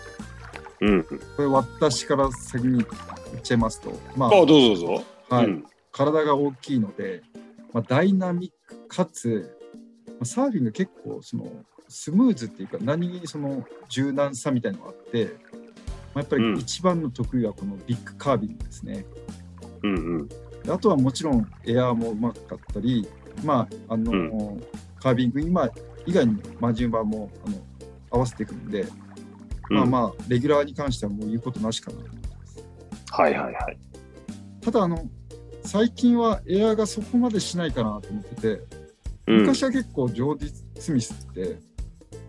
[0.81, 1.03] うん。
[1.03, 5.03] これ私から先に言っちゃいますと、まあ、どうぞどうぞ。
[5.29, 7.21] あ、はいうん体が大きいので、
[7.71, 9.57] まあ、ダイナミックかつ、
[10.07, 11.47] まあサーフィンが結構その
[11.87, 15.25] スムーズっていうか何気にその柔軟さみたいなのがあって、
[15.55, 15.59] ま
[16.15, 19.05] あ、やっぱりうん一番の得意はこのビッグカービングですね。
[19.83, 20.27] うんうん。
[20.27, 20.35] で
[20.71, 23.07] あとはもちろんエアーもうまかったり、
[23.43, 24.11] まああの
[24.57, 24.63] う
[24.99, 25.69] カービング今
[26.05, 27.57] 以外にもマジンバーもあの
[28.09, 28.87] 合わせてくるんで、
[29.69, 29.85] まああ。
[29.85, 32.65] まあレギュラーに関してはもう言うことなしかなと思います。
[33.11, 33.77] はいはいはい。
[34.61, 35.05] ただあの
[35.63, 38.47] 最近はエアーがそこまでしないかなと思ってて、
[39.27, 41.57] うん昔は結構ジョーディ・スミスって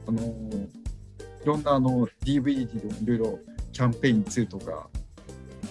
[0.07, 3.39] あのいろんなあの DVD でもいろいろ
[3.73, 4.89] キャンペーン2とか、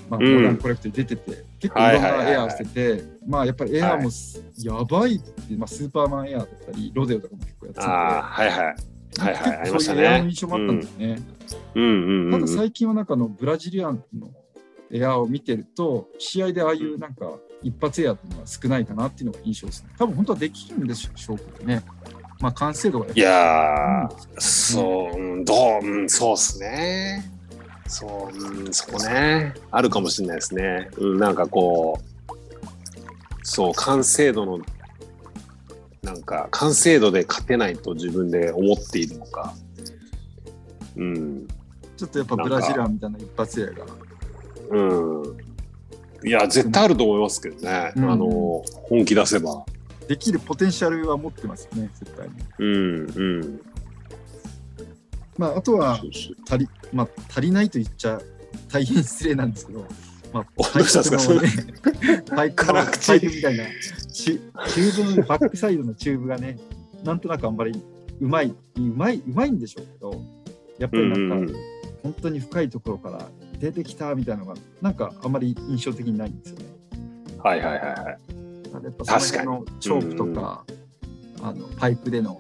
[0.10, 8.58] まあ、うんモダンコレクトに出てて、結構いろんはいはいはいはいなエアーしてて、まあやっぱりエアーもす、やばいって、まあ、スーパーマンエアーだったりロデオとかも結構やってたんでああ、はいはい。
[8.58, 11.22] はいはいありましたね結構そういうエアーの印象もあったんですよね。
[11.76, 12.32] うんうんうん。
[12.32, 14.32] ただ最近はなんかあのブラジリアンの
[14.92, 17.32] エアーを見てると試合でああいうなんか
[17.64, 19.90] 一発エアーっていうのは少ないかなっていうのが印象ですね。
[19.98, 21.84] 多分本当はできるんでしょうけどね。
[22.40, 27.30] まあ完成度がやっぱいやそう、うんどう、うん、そうっすね。
[27.88, 29.54] そう、うん、そこね。
[29.72, 30.90] あるかもしれないですね。
[30.98, 32.04] うん、なんかこう、
[33.44, 34.60] そう、完成度の、
[36.02, 39.54] なんか、完成度で勝てないと自分で思っているのか。
[40.96, 41.48] うん、
[41.98, 43.86] ちょっとやっぱブラジリアンみたいな一発エアが。
[44.72, 44.82] う
[45.28, 45.38] ん。
[46.26, 47.94] いや、絶対あると思いますけどね。
[47.96, 49.66] うんあの、本気出せば。
[50.08, 52.34] できるポテンシャルは持ってますよね、絶対に。
[52.60, 53.62] うん、うん。
[55.38, 58.22] まあ、あとは足り、まあ、足りないと言っちゃ
[58.72, 59.86] 大変失礼なんですけど、
[60.32, 61.50] まあ、パイプのね、
[62.30, 63.64] パイプの辛口パイプみたいな、
[64.12, 66.58] チュチューブのバックサイドのチューブがね、
[67.04, 67.82] なんとなくあんまり
[68.20, 70.22] うまい、うまい、うまいんでしょうけど、
[70.80, 71.54] やっぱりなんか、
[72.04, 73.30] 本当に深いところから
[73.64, 76.66] 出てきたみたいなのが、なんかあんまり印象的にないんですよね。
[77.42, 78.84] はいはいはいはい。
[78.84, 80.66] やっぱそのチョークとか、
[81.42, 82.38] あのパイプでの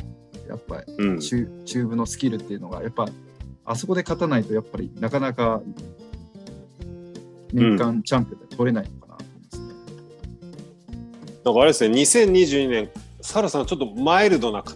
[0.50, 1.20] やっぱりうん。
[1.20, 3.06] チュチューブのスキルっていうのがやっぱ
[3.64, 5.62] あそこで勝たないとやっぱりなかなか
[7.54, 9.76] 年間チャンピオンで取れないのかなと思いますね。
[11.46, 12.90] なんかあれですね、2022年、
[13.22, 14.72] サラさん、ちょっとマイルドな語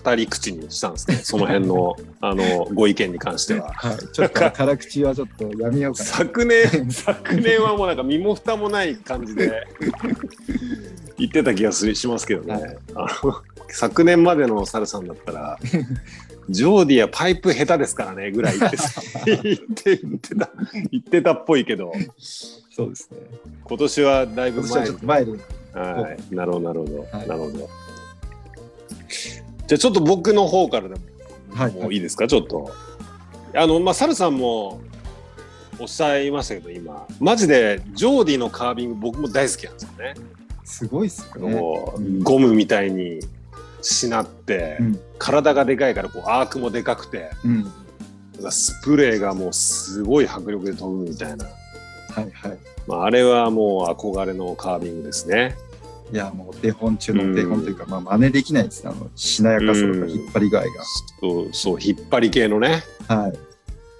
[0.00, 3.72] 語り口にしたんですね、その辺の あのご意見に関しては。
[3.72, 6.04] はい、ちょっと辛口はちょっとやめようかな。
[6.04, 9.66] 昨年、昨年はもうなんか身も蓋もない感じで
[11.18, 12.52] 言ってた気がするしますけどね。
[12.54, 13.42] はいあの
[13.74, 15.58] 昨年までのサルさんだったら、
[16.48, 18.70] ジョーディはパイプ下手ですからねぐらい言っ
[19.74, 20.50] て言ってた
[20.90, 23.18] 言ってたっぽいけど、そうですね。
[23.64, 25.40] 今年はだいぶ前今年はちょっとマイル
[25.72, 25.80] ド。
[25.80, 27.70] はい、なるほど、なるほど、はいなるほど。
[29.72, 31.00] じゃあちょっと僕の方からでも、
[31.54, 32.70] はいもういいですか、ちょっと。
[33.54, 34.82] あの、まあ、サルさんも
[35.78, 40.14] おっしゃいましたけど、今、マジでジョーディのカービング、僕も大好きなんですよね。
[40.64, 41.58] すごいっすよね。
[41.58, 43.20] こううんゴムみたいに
[43.80, 47.72] しなって、うん体がでかいからこうアークもでかくて、うん。
[48.50, 51.46] スプレーがもうすごい迫力で飛ぶみたいな。
[51.46, 52.58] はいはい。
[52.86, 55.56] まあ、あれはもう憧れのカービングですね。
[56.12, 58.90] いや、もう手本中の手本というか、まあ真似できないですね。
[58.90, 60.68] あの、しなやかさとかうん引っ張り具合が。
[61.20, 62.82] そう、そう、引っ張り系のね。
[63.08, 63.38] はい。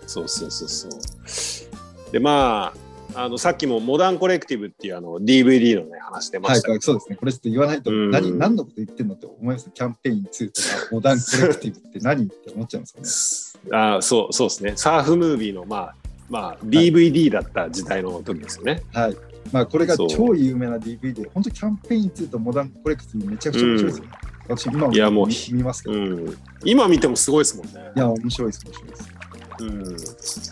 [0.06, 2.12] そうそうそうそう。
[2.12, 2.74] で、ま
[3.14, 7.16] あ、あの、さっきもモダンコレクティブっていうあの DVD のね、話出まはいしたけど、そうですね。
[7.16, 13.78] これちょっと言わないとうん何、何のこと言ってんのって思いますキャンペーン2とか、モダンコレクティブって何って思っちゃいますよね。
[13.78, 14.72] あそうそうですね。
[14.76, 15.94] サーフムービーの、まあ、
[16.28, 18.82] まあ、DVD だった時代の時ですよね。
[18.92, 19.16] はい。
[19.50, 24.06] まあこれが超有名な DVD、本当キャンペーン2とモダンコレクティブめちゃくちゃ面白いですよ。
[24.48, 26.36] 私今いやもう見見ますけど、ういん。
[26.64, 27.92] 今見てもすごいですもんね。
[27.96, 29.12] や面白いです面白いです。
[29.60, 30.42] うん。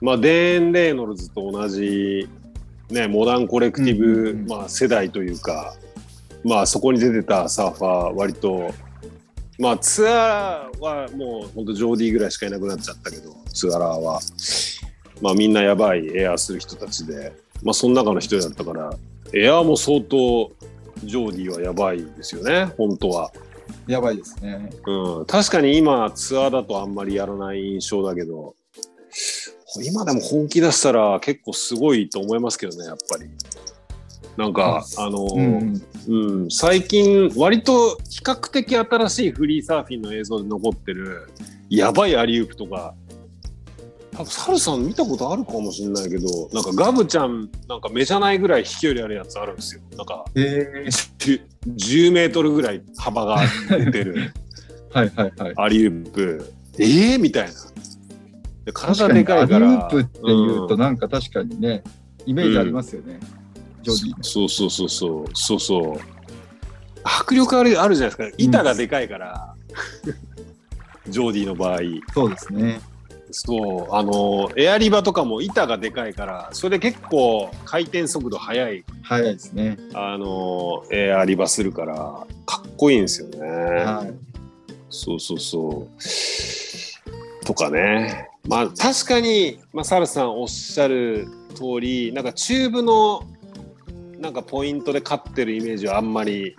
[0.00, 2.28] まあ、デーン・レイノルズと同じ、
[2.88, 5.74] ね、モダンコレクティブ、うんうんうんまあ、世代というか、
[6.42, 8.72] まあ、そこに出てたサーファー、割と、
[9.58, 14.20] まあ、ツアーはもう本当ジョーディーぐらいしかいなくなっちゃったけど、ツアラーは。
[15.20, 18.96] まあ、みんなやばいエアーする人たちで、まあ、その中の一人だったから、
[19.32, 20.52] エアーも相当、
[21.04, 23.30] ジョーディーはやばいですよね、本当は。
[23.86, 24.70] やばいですね。
[24.86, 28.54] うん、確かに今ツアーだとあんまりやらない印象だけど。
[29.84, 33.30] 今でも本気出したら結構すごいと思いますけどねやっぱり。
[34.36, 35.82] なんかあの、うん。
[36.08, 36.50] うん。
[36.50, 41.28] 最近割と比較的新しいフリーサーフィンの映像で残ってる
[41.68, 42.94] やばいアリウープとか
[44.12, 49.82] 多分サルさん見たことあるかもしれないけどなんかガブちゃんなんか目じゃないぐらい飛距離あるやつあるんですよ。
[49.96, 54.32] なんかえー、10 10メートルぐらい幅が出てる。
[54.92, 55.54] はいはいはい。
[55.56, 56.52] アリウープ。
[56.78, 57.52] ええー、みたいな。
[58.64, 60.80] で体でかいアリウからープっていうとん。
[60.80, 61.82] なんか確かにね、
[62.26, 63.20] イメージありますよね。
[63.82, 64.24] ジョディの。
[64.24, 65.24] そうそうそうそう。
[65.34, 66.00] そうそう。
[67.02, 68.36] 迫力あるあるじゃないですか。
[68.38, 69.54] 板がでかいから、
[71.08, 71.78] ジョーディの場合。
[72.12, 72.80] そうですね。
[73.32, 79.78] そうあのエアリバとかも板がでかいからそれで結構回転速度速い早いですね。
[79.94, 84.14] あのエアリバするからかっこいいんですよね、はい。
[84.88, 87.46] そうそうそう。
[87.46, 88.28] とかね。
[88.48, 93.22] まあ確かに、まあ、サルさんおっしゃる通りなんかチューブの
[94.18, 96.56] なんかポイントで勝ってるイメージはあんまり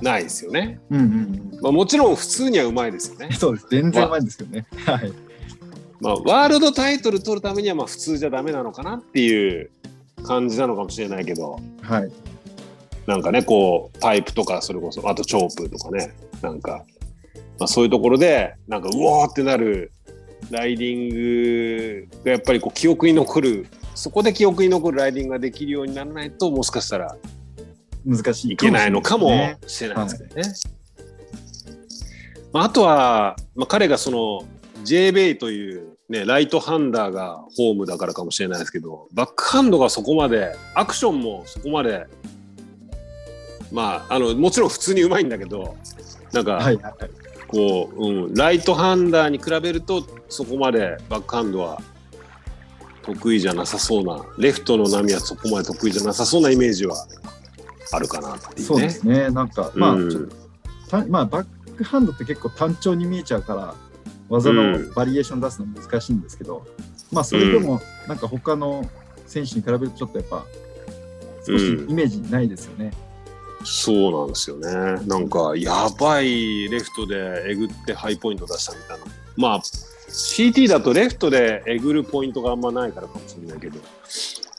[0.00, 0.78] ないですよね。
[0.90, 3.36] うんうんまあ、もちろん普通にはうまいですよねうん。。
[3.36, 3.66] そうです。
[3.70, 4.66] 全然うまいんですけどね。
[4.84, 5.12] はい。
[6.00, 9.70] まあ、ワールドタイトル取るためにはまあ普通じゃダメなのかなっていう
[10.24, 12.12] 感じなのかもしれないけどはい。
[13.06, 16.84] なんかねこうパイプとかそれこそあとチョープとかねなんか、
[17.58, 19.92] まあ、そういうところでなんかうおーってなる
[20.50, 27.16] ライディングがやっぱりこう記憶に残るそこで記憶に残るライディングができるようにならないともしかしたら
[28.06, 28.52] 難しい。
[28.52, 29.58] いけないのかもね。
[29.66, 30.54] しれないですけどね。
[32.52, 34.44] まあ、あとは、まあ、彼がその
[34.86, 42.06] J ベイという、ね、ライトハンダーがホームだからかもしれないですけどバックハンドがそこまでアクションもそこまで
[43.72, 45.76] まああのもちろん普通にうまいんだけど
[46.32, 46.78] なんか、はい。
[47.48, 51.80] こう、うん、ライトハンダーに比べるとそこまでバックハンドは
[53.02, 57.06] 得意じゃなさそうな、レフトの波はそこまで得意じゃなさそうなイメージは
[57.92, 58.64] あるかなっていうね。
[58.64, 59.30] そうですね。
[59.30, 60.28] なんか、まあ、うん
[61.08, 61.46] まあ、バッ
[61.76, 63.74] クハンドって結構単調に見えちゃうから、
[64.28, 66.66] 技のバリエーション出すの難しいんですけど、
[67.12, 68.88] まあ、それでも、なんか他の
[69.26, 70.44] 選手に比べるとちょっとやっぱ、
[71.46, 72.92] 少しイメージないですよね。
[73.64, 74.68] そうなんですよね。
[75.06, 79.04] なんか、やばいレフトでえぐってハイポイント出したみたいな。
[79.36, 83.78] まあ、CT だとレフトでえぐるポイントがあんまないからかもしれないけど、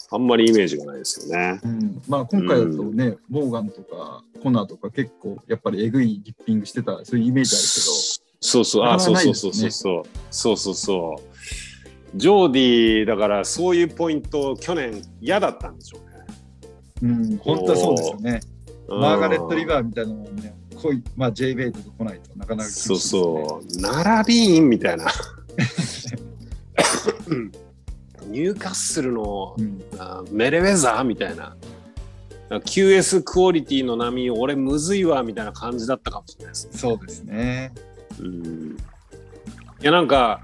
[0.09, 1.59] あんまりイメージがないですよね。
[1.63, 8.06] うん、まあ今回だとね、モーガンとかコナーとか結構やっぱりえぐいリッピングしてたそういうイメージあるけど
[8.47, 10.03] そうそう、あ、そうそうそうそうそう。
[10.31, 12.17] そうそうそう。
[12.17, 15.97] ジョーディーだからそういうポイント去年嫌だったんでしょ
[17.01, 17.11] うね。
[17.13, 18.39] うん、本当はそうですよね。
[18.53, 18.57] うん
[18.87, 23.81] マーガレット・リバーみたいなのもね、濃い、まあ J ベイトと来ないとなかなかね、そうそう。
[23.81, 25.07] 並びーんみたいな。
[28.27, 29.83] ニューカッスルのうん。
[29.97, 31.57] あメレウェザーみたいな。
[32.49, 36.77] QS クオリティの波、俺むずいわみたいな感じだったかもしれないですね。
[36.77, 37.73] そうですね。
[38.19, 38.77] うん。
[39.81, 40.41] いやなんか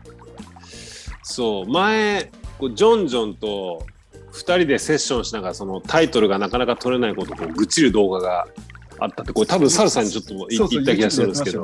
[1.24, 3.86] そう前こうジョンジョンと
[4.32, 8.48] 2人でセッションしながらそのタイトルがなかなか取れないことをこう愚痴る動画が
[9.00, 11.62] あったってこれ多分サルさんにちょっと言った気がするんですけど。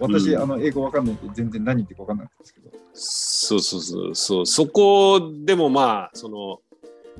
[0.00, 0.42] 私、うん。
[0.42, 2.70] あの、英語わかんないんで、全然何言ってるかわかんないんですけど。
[2.94, 4.46] そうそうそうそう。
[4.46, 6.60] そこでもまあその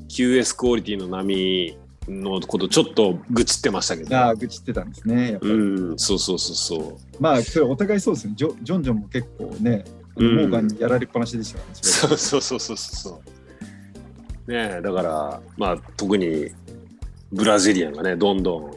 [0.09, 1.77] QS クオリティの波
[2.09, 5.33] のことちょっと愚痴ってましたけどああ、愚痴ってたんですね。
[5.33, 8.35] やっぱりうんそうそうそうそうまあ、それお互いそうですね。
[8.37, 9.85] ジョジョンジョンも結構ね、
[10.17, 11.75] うんモーガンにやられっぱなしでしたからね。
[11.83, 13.23] それそうそうそうそうそ
[14.49, 14.51] う。
[14.51, 16.51] ねえだからまあ特に
[17.33, 18.77] ブラジリアンがねどんど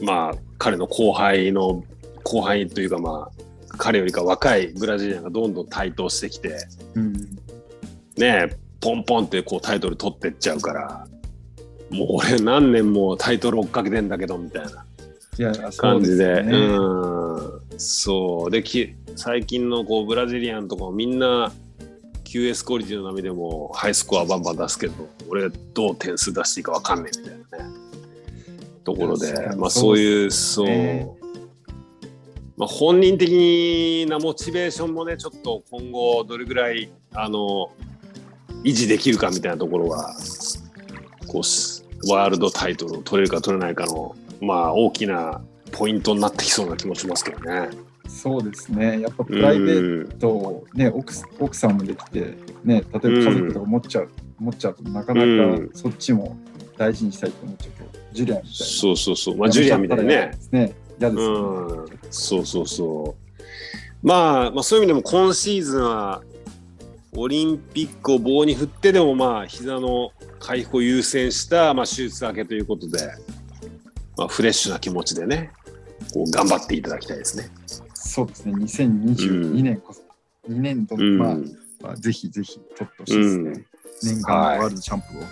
[0.00, 1.82] んまあ彼の後輩の
[2.22, 6.56] 後輩というかまあ彼よりか若いブラジリアンがどんどん台頭してきて
[6.94, 7.12] うん。
[8.16, 11.06] ねえポンポンってこうタイトル取ってっちゃうから
[11.92, 16.42] もう俺何年もタイトル追っかけてんだけどみたいな感じで。
[16.42, 16.52] すね。
[16.52, 17.78] うん。
[17.78, 18.50] そう。
[18.50, 21.52] でき最近のこうブラジリアンとかもみんな
[22.24, 24.94] QS クオリティの波でもハイスコアバンバン出すけど
[25.28, 27.74] 俺どう点数出していいか分かんねえみたいなね。
[28.84, 31.22] ところでまあそそうういうそう。
[32.56, 37.70] まあ、本人的なモチベーションもねちょっと今後どれぐらいあの
[38.62, 40.14] 維持できるかみたいなところは
[41.26, 45.40] こうしワールドタイトルを取れるか取れないかのまあ大きな
[45.72, 47.70] ポイントになってきそうな気もしますけどね。
[48.08, 49.00] そうですね。
[49.00, 56.36] やっぱプライベーうんト、ね、奥奥さんもできて、ね、例えば家族とか持っちゃう、持っちゃうとなかなうんかそっちも
[56.76, 58.64] 大事にしたいと思っちゃうけど、ジュリアンみたいな。
[58.66, 60.32] そうそうそう、まあ、ジュリアンみたいにね。
[60.50, 60.74] ね。
[61.00, 61.74] 嫌ですよね。
[61.74, 64.06] うん、そうそうそう。
[64.06, 66.22] まあ、まあ、そういう意味でも今シーズンは
[67.16, 70.12] オリンピックを棒に振ってでもまあ膝の
[70.42, 72.98] 回復を優先した、まあ、手術明けということで、
[74.16, 75.52] まあ、フレッシュな気持ちでね
[76.12, 77.48] こう頑張っていただきたいですね。
[77.94, 78.52] そうですね。
[78.52, 80.02] 2022年こそ、
[80.50, 81.36] 2年度、うんまあ、
[81.80, 83.50] まあ、ぜひぜひ取ってほしいですね。
[83.50, 83.66] うん
[84.02, 85.22] 年間のワールドチャンプを。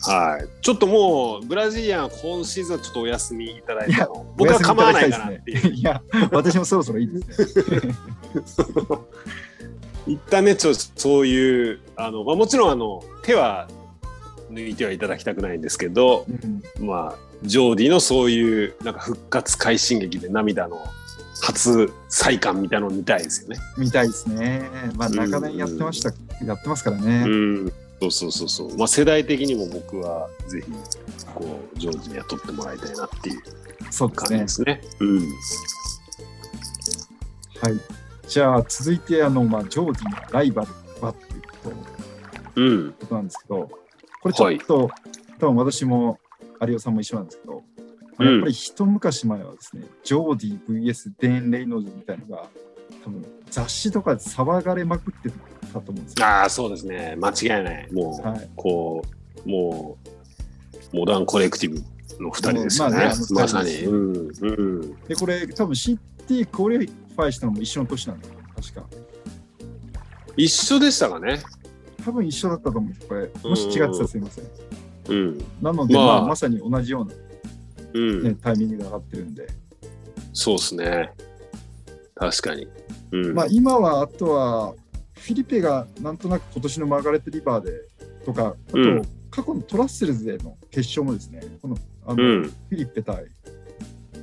[0.00, 5.74] はい、ちょっともうブラジリアンは今シーズンはちょっとお休みいただいても僕は構わないかなっていう。
[5.74, 7.94] いや、私もそろそろいいですね。
[10.06, 13.68] 一旦ねちょっとそういうあの、まあ、もちろんあの手は
[14.58, 20.78] 抜いてはいただきたくないんですけど、うんまあ、ジョーディのそういうなんか復活快進撃で涙の
[21.40, 23.56] 初再感みたいなのを見たいですよね。
[23.76, 24.68] 見たいですね。
[24.96, 26.10] まあ、長年やってました、
[26.44, 27.24] やってますからね。
[27.26, 28.76] うん、そうそうそうそう。
[28.76, 30.66] まあ世代的にも僕はぜひ
[31.34, 33.42] こうジョーディには取ってもらいたいなっていう
[33.90, 34.48] そうですね感じで。
[34.48, 34.80] すね。
[35.00, 35.18] うん。
[37.60, 37.80] はい。
[38.26, 40.68] じゃあ、続いて、あの、まあ、ジョーディのライバル
[41.00, 42.92] はっていう。
[42.92, 43.70] ことなんですけど、
[44.20, 44.90] これちょっと、
[45.38, 46.18] 多分私も
[46.66, 47.62] 有オさんも一緒なんですけど、
[48.16, 52.48] まあやっぱり一昔前はですね、ジョーディ VS デーン・レイノーズみたいなのが、
[53.04, 55.30] 多分雑誌とかで騒がれまくって
[55.72, 56.26] たと思うんですよ。
[56.26, 57.16] ああそうですね。
[57.16, 57.92] 間違いない。
[57.92, 58.50] もう、はい。
[58.56, 59.02] こ
[59.46, 60.08] うもう
[60.96, 62.96] モダンコレクティブの二人ですよね。
[62.96, 63.84] まあねまさに。
[63.84, 64.96] うんうん。
[65.04, 68.86] で、これ、多分 CT qualify したのも一緒の年なんだよ、確か。
[70.36, 71.40] 一緒でしたかね。
[72.08, 73.30] 多分一緒だったと思うんです、これ。
[73.44, 74.44] もし違ってたらすいません。
[75.08, 75.38] うん。
[75.60, 77.12] なので、まあまあ、まさに同じような、
[77.92, 78.22] うん。
[78.22, 79.46] ね、タイミングで上がってるんで。
[80.32, 81.12] そうですね。
[82.14, 82.66] 確かに。
[83.12, 83.34] うん。
[83.34, 84.74] まあ、今はあとは
[85.16, 87.72] フィリペがなんとなく今年のマーガレット・リバーで
[88.24, 92.42] とか、あと、うん過去のトラッセルズでの決勝もですね、このあの、うん。
[92.44, 93.26] フィリペ対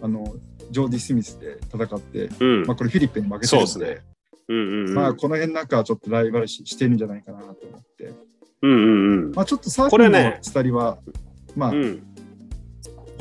[0.01, 0.33] あの
[0.71, 2.75] ジョーディ・スミスで戦って、うんまあ、。
[2.75, 4.14] これフィリペに負けてるんで、そうですね
[4.47, 4.93] うんうんうん。
[4.93, 8.13] まあ、この辺なんかはちょっとライバル視してるんじゃないかなと思って。
[8.61, 10.97] うんうんまあ、ちょっとサーフィンのこれね伝りは、
[11.55, 11.83] まあうん。
[11.83, 12.15] うん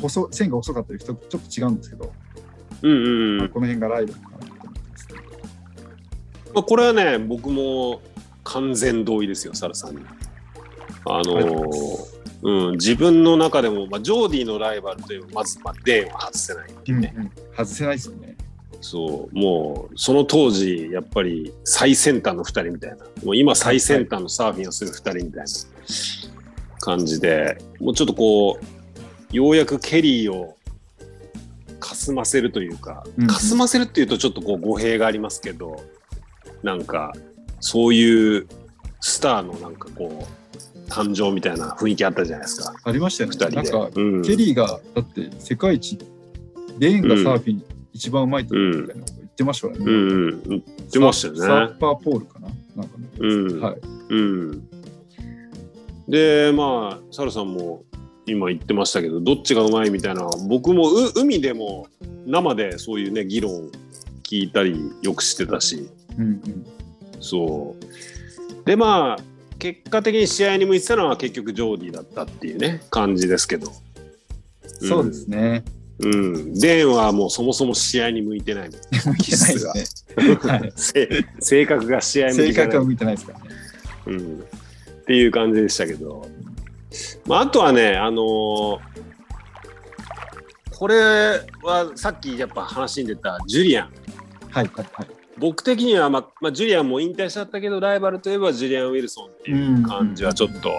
[0.01, 2.13] 細線が細かったりとちょっと違うんですけど、
[2.83, 5.21] うんうんうんまあこの辺がライバルかなと思ってますね。
[6.55, 8.03] まあ、これはね、僕も
[8.43, 10.03] 完全同意ですよ、サルさんに。
[11.07, 18.34] あのーうん、自分の中でも、まあ、ジョーディのライバルというまず、まあ、デーンは外せないっていうね、うん外せないですよね。
[18.87, 25.45] そうもうその当時やっぱり最先端の2人みたいなもう今最先端のサーフィンをする2人みたいな
[26.81, 28.61] 感じでもうちょっとこ
[29.33, 30.59] うようやくケリーを
[31.81, 35.83] かすませるというか、うんかすませるっていうとちょっとこう語弊がありますけど
[36.63, 37.15] なんか
[37.61, 38.47] そういう
[39.01, 43.63] スターのなんかこう誕生みたいな雰囲気あったじゃないですかありましたよ2ね。
[43.63, 43.71] 人で。
[43.79, 45.99] なんか、うんケリーが、だって世界一、
[46.79, 47.65] レーンがサーフィン
[47.95, 49.85] 一番うまいとみたいなこと言ってましたからね。
[49.87, 51.41] うんうん言ってましたよね。
[51.41, 52.49] サーパーポールかな？
[52.77, 53.09] なんかね。
[53.19, 53.81] うんはい。
[54.11, 54.69] うん、
[56.09, 57.85] でまあサルさんも
[58.27, 61.87] 今言ってましたけどどっちがうまいみたいな僕もう海でも
[62.27, 63.71] 生でそういうね議論
[64.23, 65.89] 聞いたりよくしてたし
[66.19, 66.67] うんうん。
[67.21, 69.23] そうでまあ
[69.59, 75.65] 結果的に試合に向いてたのは結局ジョーディだったっていうね感じですけど、うんそうですね。
[76.01, 80.35] うん、デーンはもうそもそも試合に向いてない向いてないですね。
[80.35, 80.73] はい。
[80.75, 81.09] せ
[81.41, 83.45] 性格が試合に向いてない性格は向いてないですからね。
[84.07, 86.29] うん、っていう感じでしたけど、
[87.27, 88.79] まあ、あとはね、あのー
[90.77, 90.97] これ
[91.63, 93.93] はさっきやっぱ話に出たジュリアン
[94.51, 95.07] はいはいはい。
[95.39, 100.73] 僕的には、まあまあ、ジュリアンも引退しちゃったけどライバルといえばジュリアン・ウィルソンっていう感じはちょっと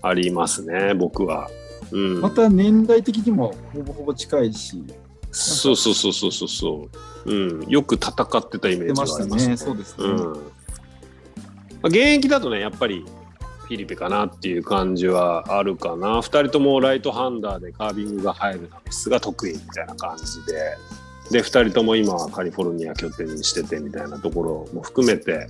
[0.00, 1.50] ありますね、僕は。
[1.94, 4.82] うん、また年代的にもほぼほぼ近いし、
[5.30, 6.88] そうそうそうそうそうそ
[7.26, 9.48] う、うん、よく戦ってたイメージがあります。
[9.48, 9.56] ね。
[9.56, 10.04] そうですね。
[10.06, 10.32] うん。
[10.34, 10.38] ま
[11.84, 13.04] あ、現役だとねやっぱり
[13.64, 16.18] フィリペかなっていう感じはあるかな。
[16.18, 20.76] 2人ともライトハンダーでカービングが入るナビスが得意みたいな感じで。
[21.30, 25.48] で2人とも今はカリフォルニア拠点にしててみたいなところも含めて、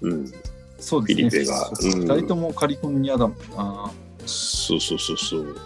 [0.00, 0.32] うん、
[0.78, 1.28] そうですね。
[1.30, 1.70] フィリペが。
[1.80, 2.18] 二うん。
[2.18, 3.90] 人ともカリフォルニアだもんな。
[4.26, 5.56] そうそうそうそう。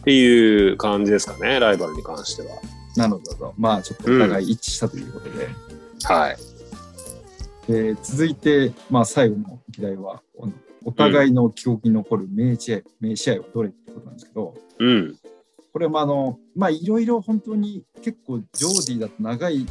[0.00, 2.48] っていう感じですかねライバルに関しては。
[2.96, 3.54] なるほど。
[3.58, 5.48] まあちょっとお互い一致したということで。
[6.04, 6.36] はい、
[7.68, 10.48] えー続いて、まあ最後の議題は、お
[10.84, 15.16] お互いの記憶に残る名試合、名試合はどれってことなんですけど、うん。
[15.72, 19.66] これもあの、まあいろいろ本当に結構ジョーディーだと長い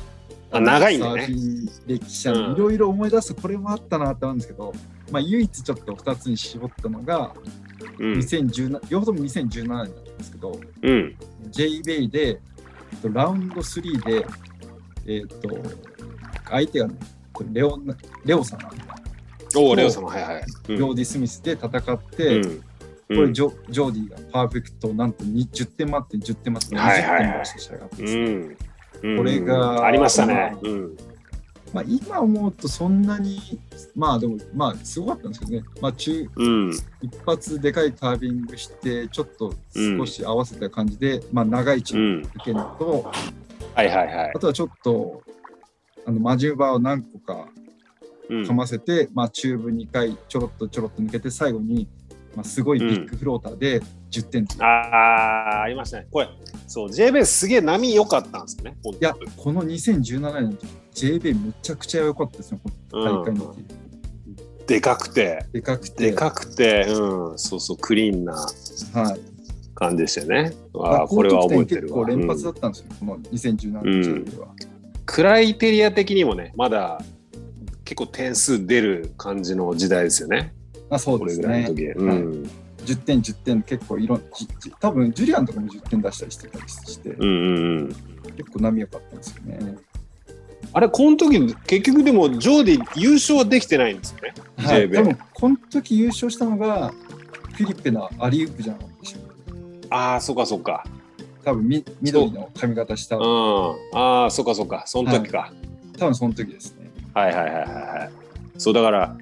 [0.52, 1.04] あ長いね。
[1.04, 4.74] サーフィン歴史いろいろ思い出すとこれもあったなって思うんですけど、
[5.12, 7.34] まあ唯一ちょっと2つに絞ったのが、
[8.00, 8.14] うん。
[8.14, 11.16] 2017両方とも2017年なんですけど、うん。
[11.50, 14.26] J ベイで、えっとラウンド3で、
[15.08, 15.50] えっと、
[16.50, 16.96] 相手が、ね、
[17.52, 18.96] レオンレオさんなんだ
[19.56, 20.44] おおレオ様はいはい。
[20.70, 20.78] うん。
[20.78, 22.64] ヨーディ・スミスで戦って、うん。
[23.08, 28.58] これジョジョーディがパーフェクトなんとに10点満点10点満点20はいはいはい点出した試合があってうですねん
[29.04, 30.58] うんこれがありましたね。
[30.64, 30.98] うん
[31.74, 33.40] まあ、今思うとそんなに
[33.96, 36.72] まあでもまあすごかったんですけどね、まあ、中うん。
[37.02, 42.22] 一発でかいカービングしてちょっと少し合わせた感じで、まあ、長い位置うん。
[42.22, 43.12] に受けるのと、
[43.74, 44.32] はいはいはい。
[44.36, 44.40] あ。
[44.40, 45.22] とはちょっと
[46.06, 47.48] あのマジューバーを何個か
[48.30, 48.48] うん。
[48.48, 51.88] かませて、まあ、チューブ2回ちょろっとちょろっと抜けて最後に、
[52.36, 53.82] まあ、すごいビッグフローターで
[54.12, 56.08] 10点とああありましたね。
[56.12, 56.30] これ
[56.68, 58.78] そう J ベースすげえ波良かったんですよね。
[58.84, 63.66] いや、この2017年の時 JB めちゃくちゃ良かったですよ、この大会の時。
[64.68, 66.12] でかくてでかくて。
[66.12, 69.20] でかくて、うん、そうそうクリーンなはい。
[69.76, 70.54] 感じでしたよね。
[70.76, 72.06] ああ高これは覚えてるわ。
[72.06, 74.26] 結構連発だうんったんですよ、この2017年。
[75.06, 77.00] クライテリア的にもねまだ
[77.84, 80.54] 結構点数出る感じの時代ですよね。
[80.90, 81.46] あそうですね。
[81.46, 81.84] ぐらいの時。
[81.86, 82.50] うはいん
[82.86, 84.20] 10点、10点、結構いろ
[84.80, 87.88] 多分ジュリアンとかも10点出したりしてたりして、うんうんうん。
[88.38, 89.78] 結構波良かったんですよね。
[90.72, 94.34] あれ、この時結局でも、ジョーディ優勝はできてないんですよね？
[94.58, 94.92] はい。
[94.92, 96.94] 多分この時優勝したのが、
[97.54, 99.20] フィリペのアリウープじゃなかったでしょ。
[99.90, 100.86] ああ、そっかそっか。
[101.44, 103.24] 多分み緑の髪型した、うん。
[103.24, 104.84] 多ああ、そっかそっか。
[104.86, 105.52] その時か。
[105.98, 106.92] 分その時ですね。
[107.14, 108.12] はい、はい、はいはいはい。
[108.58, 109.18] そう、だから、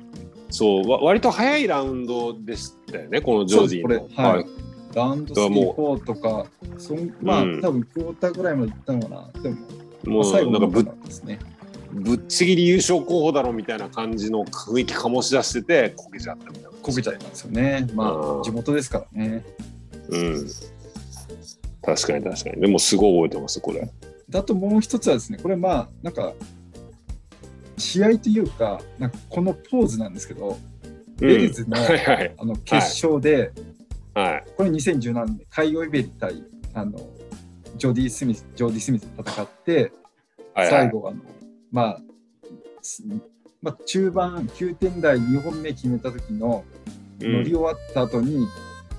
[0.53, 3.89] そう、わ割と早いラウンドでしたよね、このジョーディの。
[3.89, 4.45] そうですこれはい
[4.93, 6.45] ラウンドだからも3、4とか、
[6.77, 9.41] そんまあ、うん多分クォーターぐらいまで行ったのかな。
[9.41, 9.57] でも、
[10.05, 11.39] もう最後のなんかぶですね。
[11.91, 16.69] ぶっちぎり優勝候補だろみたいな感じの雰囲気醸し出してて、こけちゃったみたいな。
[16.69, 17.87] こけちゃったんですよね。
[17.95, 19.43] まうんあ、地元ですからね。
[20.09, 20.47] うん。
[21.83, 22.61] 確かに確かに。
[22.61, 23.89] でも、すごい覚えてます、これ。
[24.29, 26.33] であともう一つはですね、これまあ、なんか、
[27.83, 30.57] 試合というか、なんかこのポーズなんですけど、
[31.17, 32.33] ベルズの,、はいはい。
[32.37, 33.51] あの決勝で、
[34.13, 34.45] はい。
[34.55, 36.97] これ2017年カイオイベリ対あの
[37.77, 39.91] ジョディ・スミスジョディ・スミスと戦って、
[40.53, 41.17] はいはい最後あの
[41.71, 42.01] まあ、
[42.81, 43.03] す
[43.61, 46.63] まあ、中盤9点台2本目決めた時の
[47.19, 48.47] うん乗り終わった後に、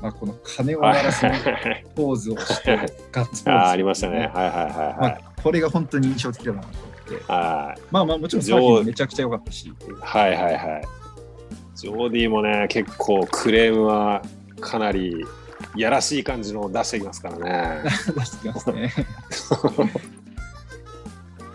[0.02, 2.76] まあ、この鐘を鳴はいらすはいはいポーズをして
[3.12, 4.18] ガッツポーズあーありましたね。
[4.18, 5.22] はいはいはいまはい。
[5.24, 6.68] あ、これが本当に印象的だなと
[7.08, 10.84] てはいまあまあもちろんサーフィンもめちゃくちゃ良かったしはいはいはい。
[11.76, 14.22] ジョーディもね、結構クレームは
[14.60, 15.24] かなり
[15.76, 17.90] やらしい感じの出してきますからね。
[18.16, 18.92] 出してきますね。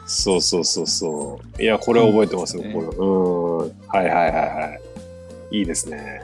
[0.06, 1.62] そうそうそうそう。
[1.62, 2.64] いや、これ覚えてますよ。
[2.64, 3.88] そうこれうん。
[3.88, 4.80] はいはいはいは
[5.52, 5.58] い。
[5.60, 6.22] いいですね。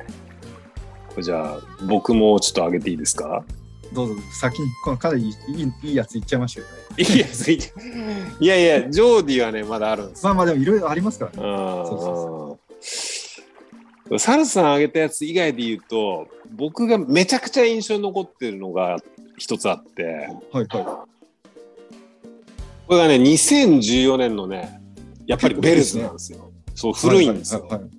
[1.10, 3.44] これじゃあ、僕もちょっと上げていいですか？
[3.96, 6.74] どうぞ先にこのかなりいいいいやつ言っちゃいましたよね。
[6.98, 7.74] いいやついて
[8.40, 10.30] いやいや、ジョーディはね、まだあるんですよ。
[10.30, 11.50] まあまあでもいろいろありますからね。
[14.10, 18.98] うんサルさん挙げたやつ以外で言うと僕がめちゃくちゃ印象に残ってるのが
[19.36, 21.08] 一つあってはいは
[22.86, 24.80] これがね2014年のね
[25.26, 26.52] やっぱりベルズなんですよ。
[26.76, 26.94] そうい。
[26.94, 27.62] 古いんですよ。
[27.62, 27.92] はいはいはい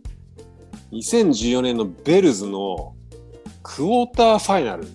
[0.93, 2.95] 2014年のベルズの
[3.63, 4.93] クォーターファイナル、はい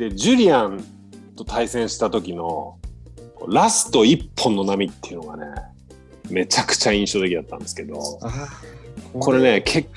[0.00, 0.82] でジュリアン
[1.36, 2.78] と対戦した時の
[3.46, 5.44] ラスト1本の波っていうのがね
[6.30, 8.00] めちゃくちゃ印象的だったんですけど
[9.12, 9.90] これね結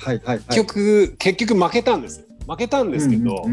[0.53, 2.25] 局、結局負けたんですよ。
[2.49, 3.45] 負けたんですけど、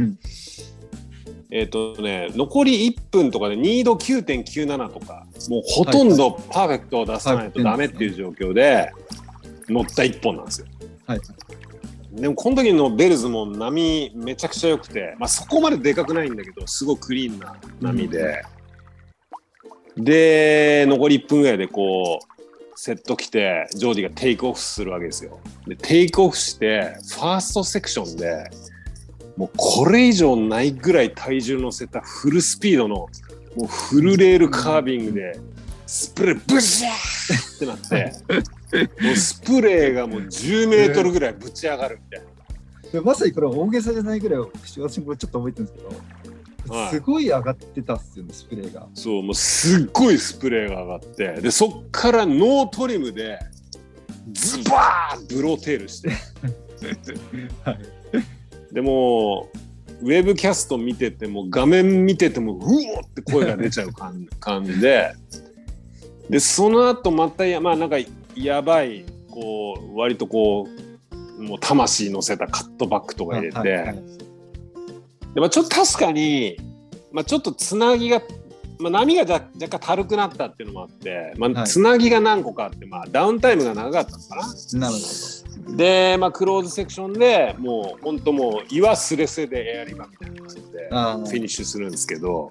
[1.50, 8.90] えっ、とね残り1分とかで2度9.97とかもうほとんどパーフェクトを出さないとダメっていう状況で
[9.68, 10.66] 乗った1本なんですよ
[12.12, 18.42] でもこの時のベルズも波めちゃくちゃ良くて、まあ、そこまででかくないんだけどすごいクリーンな波で、
[19.96, 22.40] で残り1分ぐらいでこう
[22.74, 25.38] セット来てジョーディがテイクオフするわけですよ。
[25.66, 28.50] でテイクオフしてファーストセクションで
[29.36, 33.08] もうこれ以上ないぐらい体重乗せたフルスピードのも
[33.64, 35.38] うフルレールカービングで
[35.86, 38.12] スプレーブシャーってなって
[39.00, 42.30] もうスプレーがもう10メートルぐらいぶち上がるみたいな。
[42.92, 45.96] でまさにこれは大げさじゃないぐらい私もちょっと覚えてるんですけど、はい
[46.90, 48.86] すごい上がってたっすよねスプレーが。
[48.94, 53.40] そうもうすっごいスプレーが上がってでそっから no trim で
[54.30, 56.10] ズバーン blow tail して
[57.64, 57.78] はい
[58.72, 59.48] でも
[60.02, 65.12] ウェブキャスト見てても画面見ててもうおって声が出ちゃう感感じで
[66.28, 67.96] でその後またやまあなんか
[68.34, 70.66] やばいこう割とこ
[71.38, 73.86] うもう魂乗せたカットバックとか入れて、はいはい。
[73.86, 73.96] はい
[75.34, 76.56] でまあ、ちょっと確かに、
[77.12, 78.20] まあ、ちょっとつなぎが、
[78.78, 81.68] まあ、波が若若干軽くなったっていうのもあって、まあ、はい。
[81.68, 84.80] つなぎが何個かあって、まあ、ダウンタイムが長かったのかな。
[84.80, 92.50] なるほで、まあ、クローズセクションでもう本当もう岩すれすれでエアリバみたいな感じでフィニッシュするんですけど。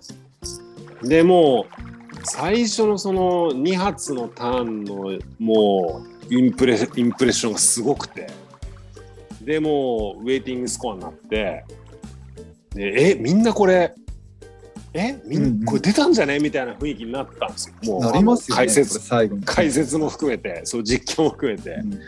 [1.04, 1.66] でも
[1.96, 8.28] う最初のその2発のターンのもうインプレインプレッションがすごくて
[9.42, 11.64] でもうウェイティングスコアになって
[12.74, 13.94] でえみんなこれ
[14.94, 16.40] えみんうんうんこれ出たんじゃね？
[16.40, 18.02] みたいな雰囲気になったんですよ。
[18.02, 18.38] もう。
[18.50, 19.00] 解説。
[19.46, 21.70] 解説も含めてそう実況も含めて。
[21.72, 22.00] うん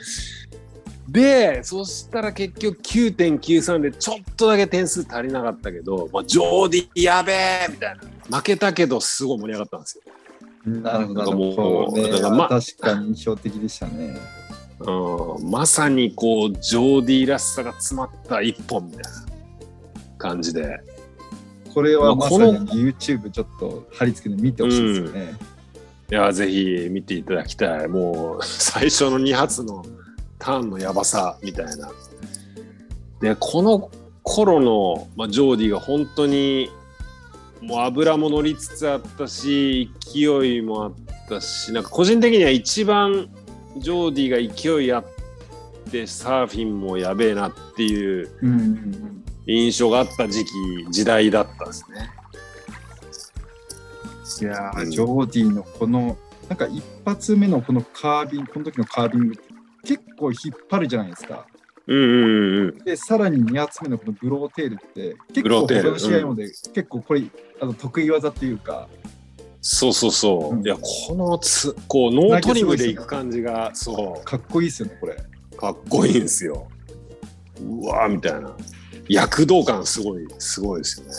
[1.11, 7.97] でそしたら結局9.93でちょっとだけ点数足りなかったけど、まあ、ジョーディやべえみたい
[8.29, 10.03] な負けたけどすごい盛り上がったんですよ。
[10.65, 11.19] なるほど。
[11.19, 14.15] なんかもうからま確かに印象的でしたね。
[14.79, 19.09] うん、まさにこうジョーディらしさが詰まった一本みたいな
[20.17, 20.79] 感じで
[21.73, 25.33] これはまさに YouTube ちょっと貼り付けて見てほしいですよね。
[26.09, 29.85] いやぜひ見ていただきたいもう最初の2発の
[30.41, 31.91] ターンのやばさみたいな。
[33.21, 33.91] でこの
[34.23, 36.69] 頃の、まあ、ジョーディが本当に
[37.61, 40.93] もう油も乗りつつあったし勢いもあっ
[41.29, 43.29] たしなんか個人的には一番
[43.77, 45.05] ジョーディが勢いあっ
[45.91, 48.29] てサーフィンもやべえなっていう。
[49.47, 50.51] 印象があった時期
[50.91, 52.09] 時代だったですね。
[54.41, 56.17] いやー、うんジョーディのこの、
[56.47, 59.50] なんか一発目のこのカービング、この時のカービングって
[59.83, 61.45] 結構引っ張るじゃないですか。
[61.87, 67.23] うんうんうんで、さらに2発目のこのブローテールって、結構他の試合もで、結構これ、
[67.59, 68.87] あの得意技っていうか、
[69.61, 70.55] そうそうそう。
[70.55, 75.17] うんいやこのつこうノートリムでいく感じがそうかっこいいですよね、これ。
[75.57, 76.67] かっこいいんですよ。
[77.59, 78.55] うわーみたいな。
[79.07, 81.13] 躍動感すごい、すごいですよね。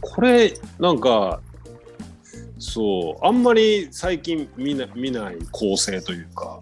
[0.00, 1.40] これ、なんか、
[2.58, 6.60] そう、あんまり最近見な見ない構成というか、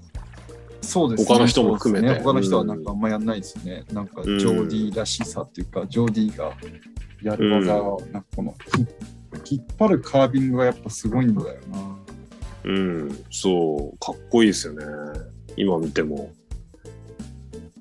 [0.85, 1.27] そうですね。
[1.27, 3.85] 他の人も含めてね他の人はなんかあんまやんないですよね。
[3.93, 6.53] なんかジョーディーらしさっていうか、ジョーディーが
[7.23, 8.55] やる技を、なんかこの
[9.45, 11.99] ひ引っ張るカービングがやっぱすごいんだよな。
[12.65, 14.85] うん、そう、かっこいいですよね。
[15.57, 16.33] 今見ても。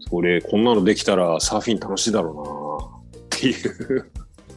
[0.10, 3.54] それ、こんなのできたらサーフィン楽しいだろうなっていう。
[3.56, 4.02] すごい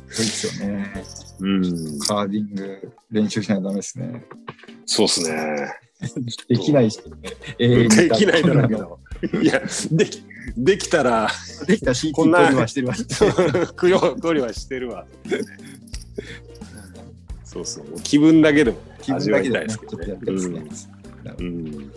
[0.09, 1.05] ですよね。
[1.38, 4.24] うん、カービング練習しないとダメですね。
[4.84, 5.72] そうっすね。
[6.49, 7.05] できないし、ね、
[7.59, 9.42] 永遠にできないだろうけど。
[9.42, 10.22] いや、でき、
[10.57, 11.30] できたら、
[11.66, 12.94] できた CT こんなはしてるわ。
[13.80, 15.07] 供養、ごりはしてるわ。
[17.44, 20.49] そうそう、もう気分だけでもね、気分だけでね、たいですけちょっとやどね。
[20.49, 21.34] りたいですね。
[21.38, 21.47] うん。
[21.47, 21.92] うん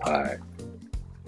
[0.00, 0.40] はいはい。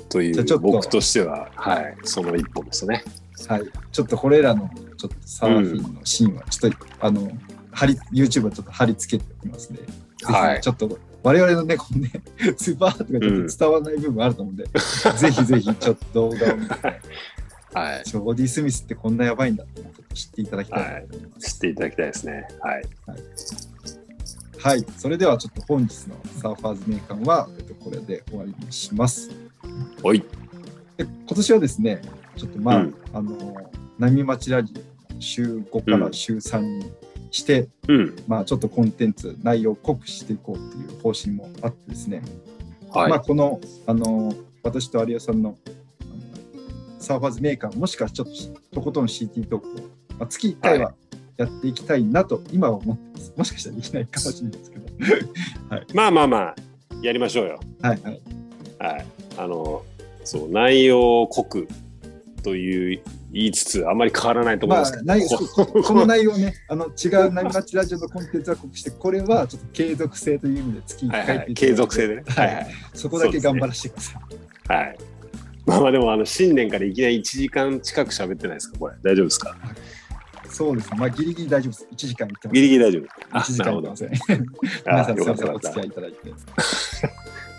[0.09, 3.05] という僕としては、はい、その一歩ですね。
[3.48, 7.30] はい、ちょっとこれらのちょっとサーフィンのシーンはちょっと、あの
[7.70, 9.78] 貼り YouTube はちょっと貼り付けておきますね。
[10.22, 12.10] はいちょっと我々のねこうね
[12.56, 16.74] スーパーとかちょっと伝わらない部分あると思うんで、ぜひぜひちょっと動画を見て、
[17.72, 18.02] はい。
[18.04, 19.82] ジョーディ・スミスってこんなやばいんだって
[20.14, 21.52] 知っていただきたいなと思います。
[21.52, 22.48] 知っていただきたいですね。
[22.60, 22.82] はい。
[24.62, 29.30] はい、それではちょっと本日のサーファーズ名鑑は、えっと、これで終わりにします。
[30.02, 30.20] おい。
[30.98, 32.02] で今年はですね、
[32.36, 33.56] ちょっとまあ、うんあの、
[33.98, 36.92] 波町ラジオ週5から週3に
[37.30, 38.16] して、うん。
[38.26, 42.22] まあちょっとコンテンツ、内容を濃くしていこうっていう方針もあってですね、
[42.90, 43.10] はい。
[43.10, 45.56] まあこの、あの、私と有吉さんの
[46.98, 49.72] サーファーズメーカー、もしかちょっととことん CT トークを、
[50.18, 50.92] まあ、月1回は
[51.36, 53.32] やっていきたいなと今は思ってます。
[53.36, 54.86] もしかしたらできないかもしれないですけど。
[55.94, 56.54] まあまあまあ、
[57.02, 57.60] やりましょうよ。
[57.80, 58.22] はいはい。
[58.78, 59.06] はい。
[59.38, 59.82] あの、
[60.24, 61.68] そう、内容濃く
[62.42, 63.02] という
[63.32, 65.12] 言いつつ、あまり変わらないと思いまますけど。
[65.12, 71.54] あ内容こここの内容ね、 あの違う波町ラジオのコンテンツは濃くして、これはちょっと継続性という意味で月1はいはい。
[71.54, 72.22] 継続性でね。
[72.26, 72.66] ははいいはい。
[72.94, 74.20] そこだけ頑張らせてくださ
[74.68, 74.74] い。
[74.76, 74.98] はい。
[75.66, 78.94] まあまあでも、あの、新年からいきなり1時間近く喋ってないですかこれ。
[79.02, 79.56] 大丈夫ですか？
[80.50, 80.98] そうですね。
[80.98, 81.86] まあギリギリ大丈夫です。
[81.92, 82.54] 1時間いってます。
[82.54, 83.02] ギリギリ大丈夫。
[83.30, 83.96] あ1時、間いってま。
[83.96, 84.10] せ ん。
[84.10, 86.18] 皆あさん、すいません、お付き合いいただいて。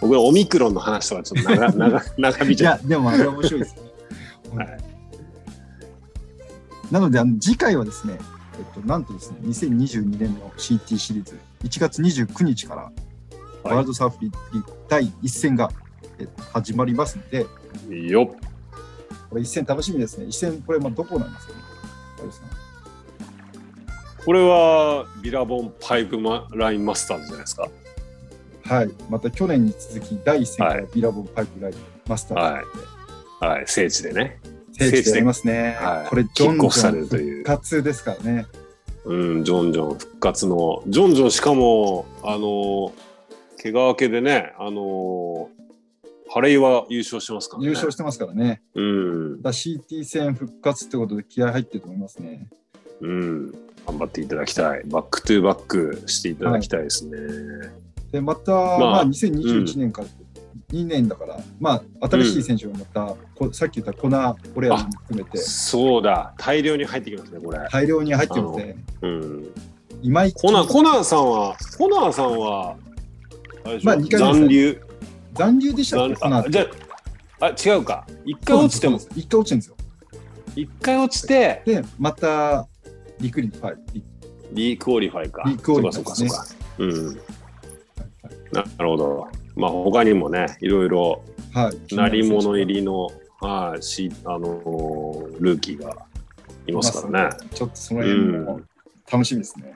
[0.01, 3.81] 僕はオミクロンの話とかちょっと長長長引いいちゃや、でもあれ面白いですね。
[4.53, 4.57] う。
[4.57, 4.77] はい。
[6.91, 8.19] なので、あの次回はですね、
[8.57, 12.91] えっと、なんとですね、2022年の CT シリーズ、1月29日から、
[13.63, 14.33] ワールドサーフリー
[14.89, 15.71] 第1戦が、
[16.19, 17.47] えっと、始まりますので、
[18.09, 18.27] よっ。
[19.29, 20.25] これ1戦楽しみですね。
[20.25, 21.59] 1戦、これ、まあ、どこなんですかね？
[24.23, 27.69] これはビラボンパイプマラインマスターズじゃないですか。
[28.65, 28.91] はい。
[29.09, 31.75] また去年に続き、第1戦かはいらビラボンパイプライン
[32.07, 32.79] マスターズ
[33.39, 34.39] で、はい、聖地でね。
[34.89, 35.77] 聖地でやりますね。
[35.79, 38.45] はいこれ、ジョンジョン復活ですからね。
[39.05, 40.83] うん、ジョンジョン復活の。
[40.87, 42.93] ジョンジョンしかも、あの、
[43.61, 45.49] 怪我明けでね、あの、
[46.29, 47.67] ハレイは優勝してますからね。
[47.67, 48.61] 優勝してますからね。
[48.73, 52.47] うん、だ CT 戦復活ってことで気合入ってると思いますね。
[53.01, 53.51] うん。
[53.85, 54.83] 頑張っていただきたい。
[54.85, 57.17] back to back していただきたいですね。
[58.11, 60.07] で、また、あまあ、2021年から
[60.71, 67.59] 2年だから、まあ、新しい選手がまた、こさっき言ったコナー・オレアも含めて、そうだ、大量に入ってきますね、これ。
[67.71, 69.53] 大量に入ってるので、うん。
[70.01, 72.75] 今井コナー、コナーさんは、コナーさんは、
[73.83, 74.81] まあ二回残留。
[75.33, 76.65] 残留でしたっけ、あじゃ
[77.39, 78.05] あ、あ、違うか。
[78.25, 79.75] 一回落ちても、そうなんです一回落ちてるんですよ。
[80.55, 82.67] 一回落ちて、で、また、
[83.19, 83.77] requalify。
[83.93, 85.43] リ requalifyか。
[85.45, 86.61] requalify そうか、そうか、そうか。
[86.79, 87.15] うん。
[88.51, 89.27] ななるほど。
[89.55, 91.23] まあ、他にもね、いろいろ、
[91.53, 91.95] はい。
[91.95, 95.95] 鳴り物入りの、はい、し、あのールーキーが
[96.67, 97.37] いますからね。
[97.53, 98.61] ちょっとその辺も
[99.11, 99.73] 楽しみですね。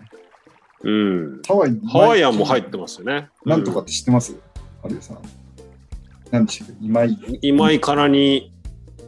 [0.84, 1.42] うん。
[1.46, 3.30] ハワイのハワイアンも入ってますよね。
[3.44, 4.36] なんとかって知ってます？
[4.84, 5.18] 有吉さん。
[6.32, 6.74] なんでしたっけ？
[6.80, 7.08] 今井。
[7.08, 8.52] うん今井からに、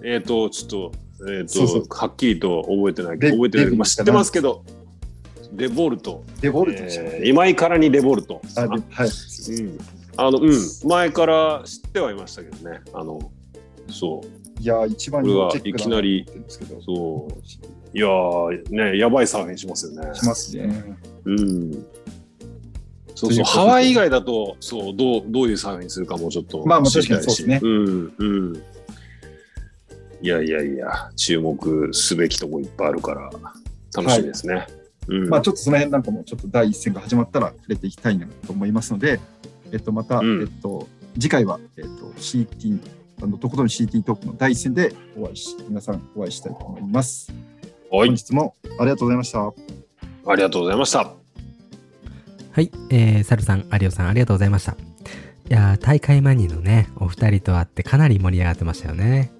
[0.03, 0.91] えっ、と、ちょっと、
[1.29, 3.71] えっ、とそうそうはっきりと覚えてないレ覚えてな？
[3.71, 4.65] いまあ、知ってますけど、
[5.55, 6.23] レボルト。
[6.41, 8.41] デボルトえー今井からにレボルト。
[8.55, 8.67] はい。
[8.67, 9.77] うん。
[10.17, 10.51] あの、うん。
[10.85, 12.81] 前から知ってはいましたけどね。
[12.93, 13.31] あの、
[13.89, 14.61] そう。
[14.61, 16.25] いやー、一番こいきなり
[16.85, 17.97] そう。
[17.97, 20.15] いやー、ね、やばいサーフィンしますよね。
[20.15, 20.95] しますね。
[21.25, 21.71] うん。
[23.15, 26.83] そうそう、ハワイ以外だと、そう、どう、どういうサーフィンするかもちょっとまあ。
[26.83, 28.63] 確かにそうですねうん、うん。
[30.21, 33.29] いやいやいや、注目すべきとこいっぱいあるから、
[33.95, 34.67] 楽しみですね。
[35.07, 35.29] うん。
[35.29, 39.19] まあちょっとその辺なんかもちょっと第一戦が始まったら触れていきたいなと思いますので、
[39.71, 42.79] えっとまた、うんえっと次回はえっと CT
[43.23, 47.31] あのとことん CT トークの第一戦でお会いし皆さんお会いしたいと思います。
[47.89, 49.53] はい本、日もありがとうございました。
[50.27, 51.13] ありがとうございました。
[52.51, 54.73] はい、えー、サルさん、有オさん、ありがとうございました。
[54.73, 54.75] い
[55.47, 59.31] やー大会前にのね、お二人と会ってかなり盛り上がってましたよね。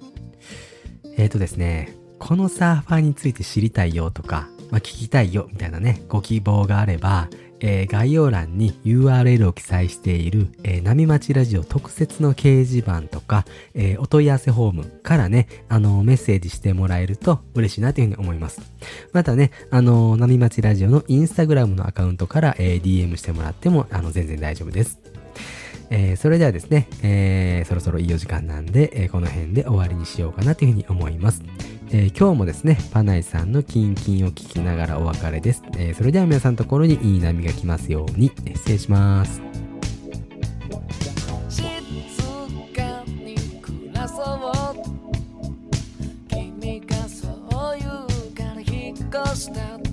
[1.18, 18.62] えーとですね、このサーファーについて知りたいよとか、まあ、聞きたいよみたいなね、ご希望があれば、えー概要欄に URL を記載している、えー波町ラジオ特設の掲示板とか、えーお問い合わせフォームからね、あのメッセージしてもらえると嬉しいなというふうに思います。
[19.14, 25.00] またね、あの波町ラジオのインスタグラムのアカウントから、えー DM してもらっても、あの、全然大丈夫です。
[25.90, 31.42] えーそれではですね、えーそろそろいいお時間なんで、えーこの辺で終わりにしようかなというふうに思います。
[31.90, 35.64] えー今日もですね、パナイさんのキンキンを聞きながらお別れです。
[35.78, 39.42] えーそれでは皆さんのところにいい波が来ますように、失礼します。
[41.50, 44.28] 静かに暮らそう
[46.30, 47.92] 君がそう言う
[48.36, 49.87] から引っ越した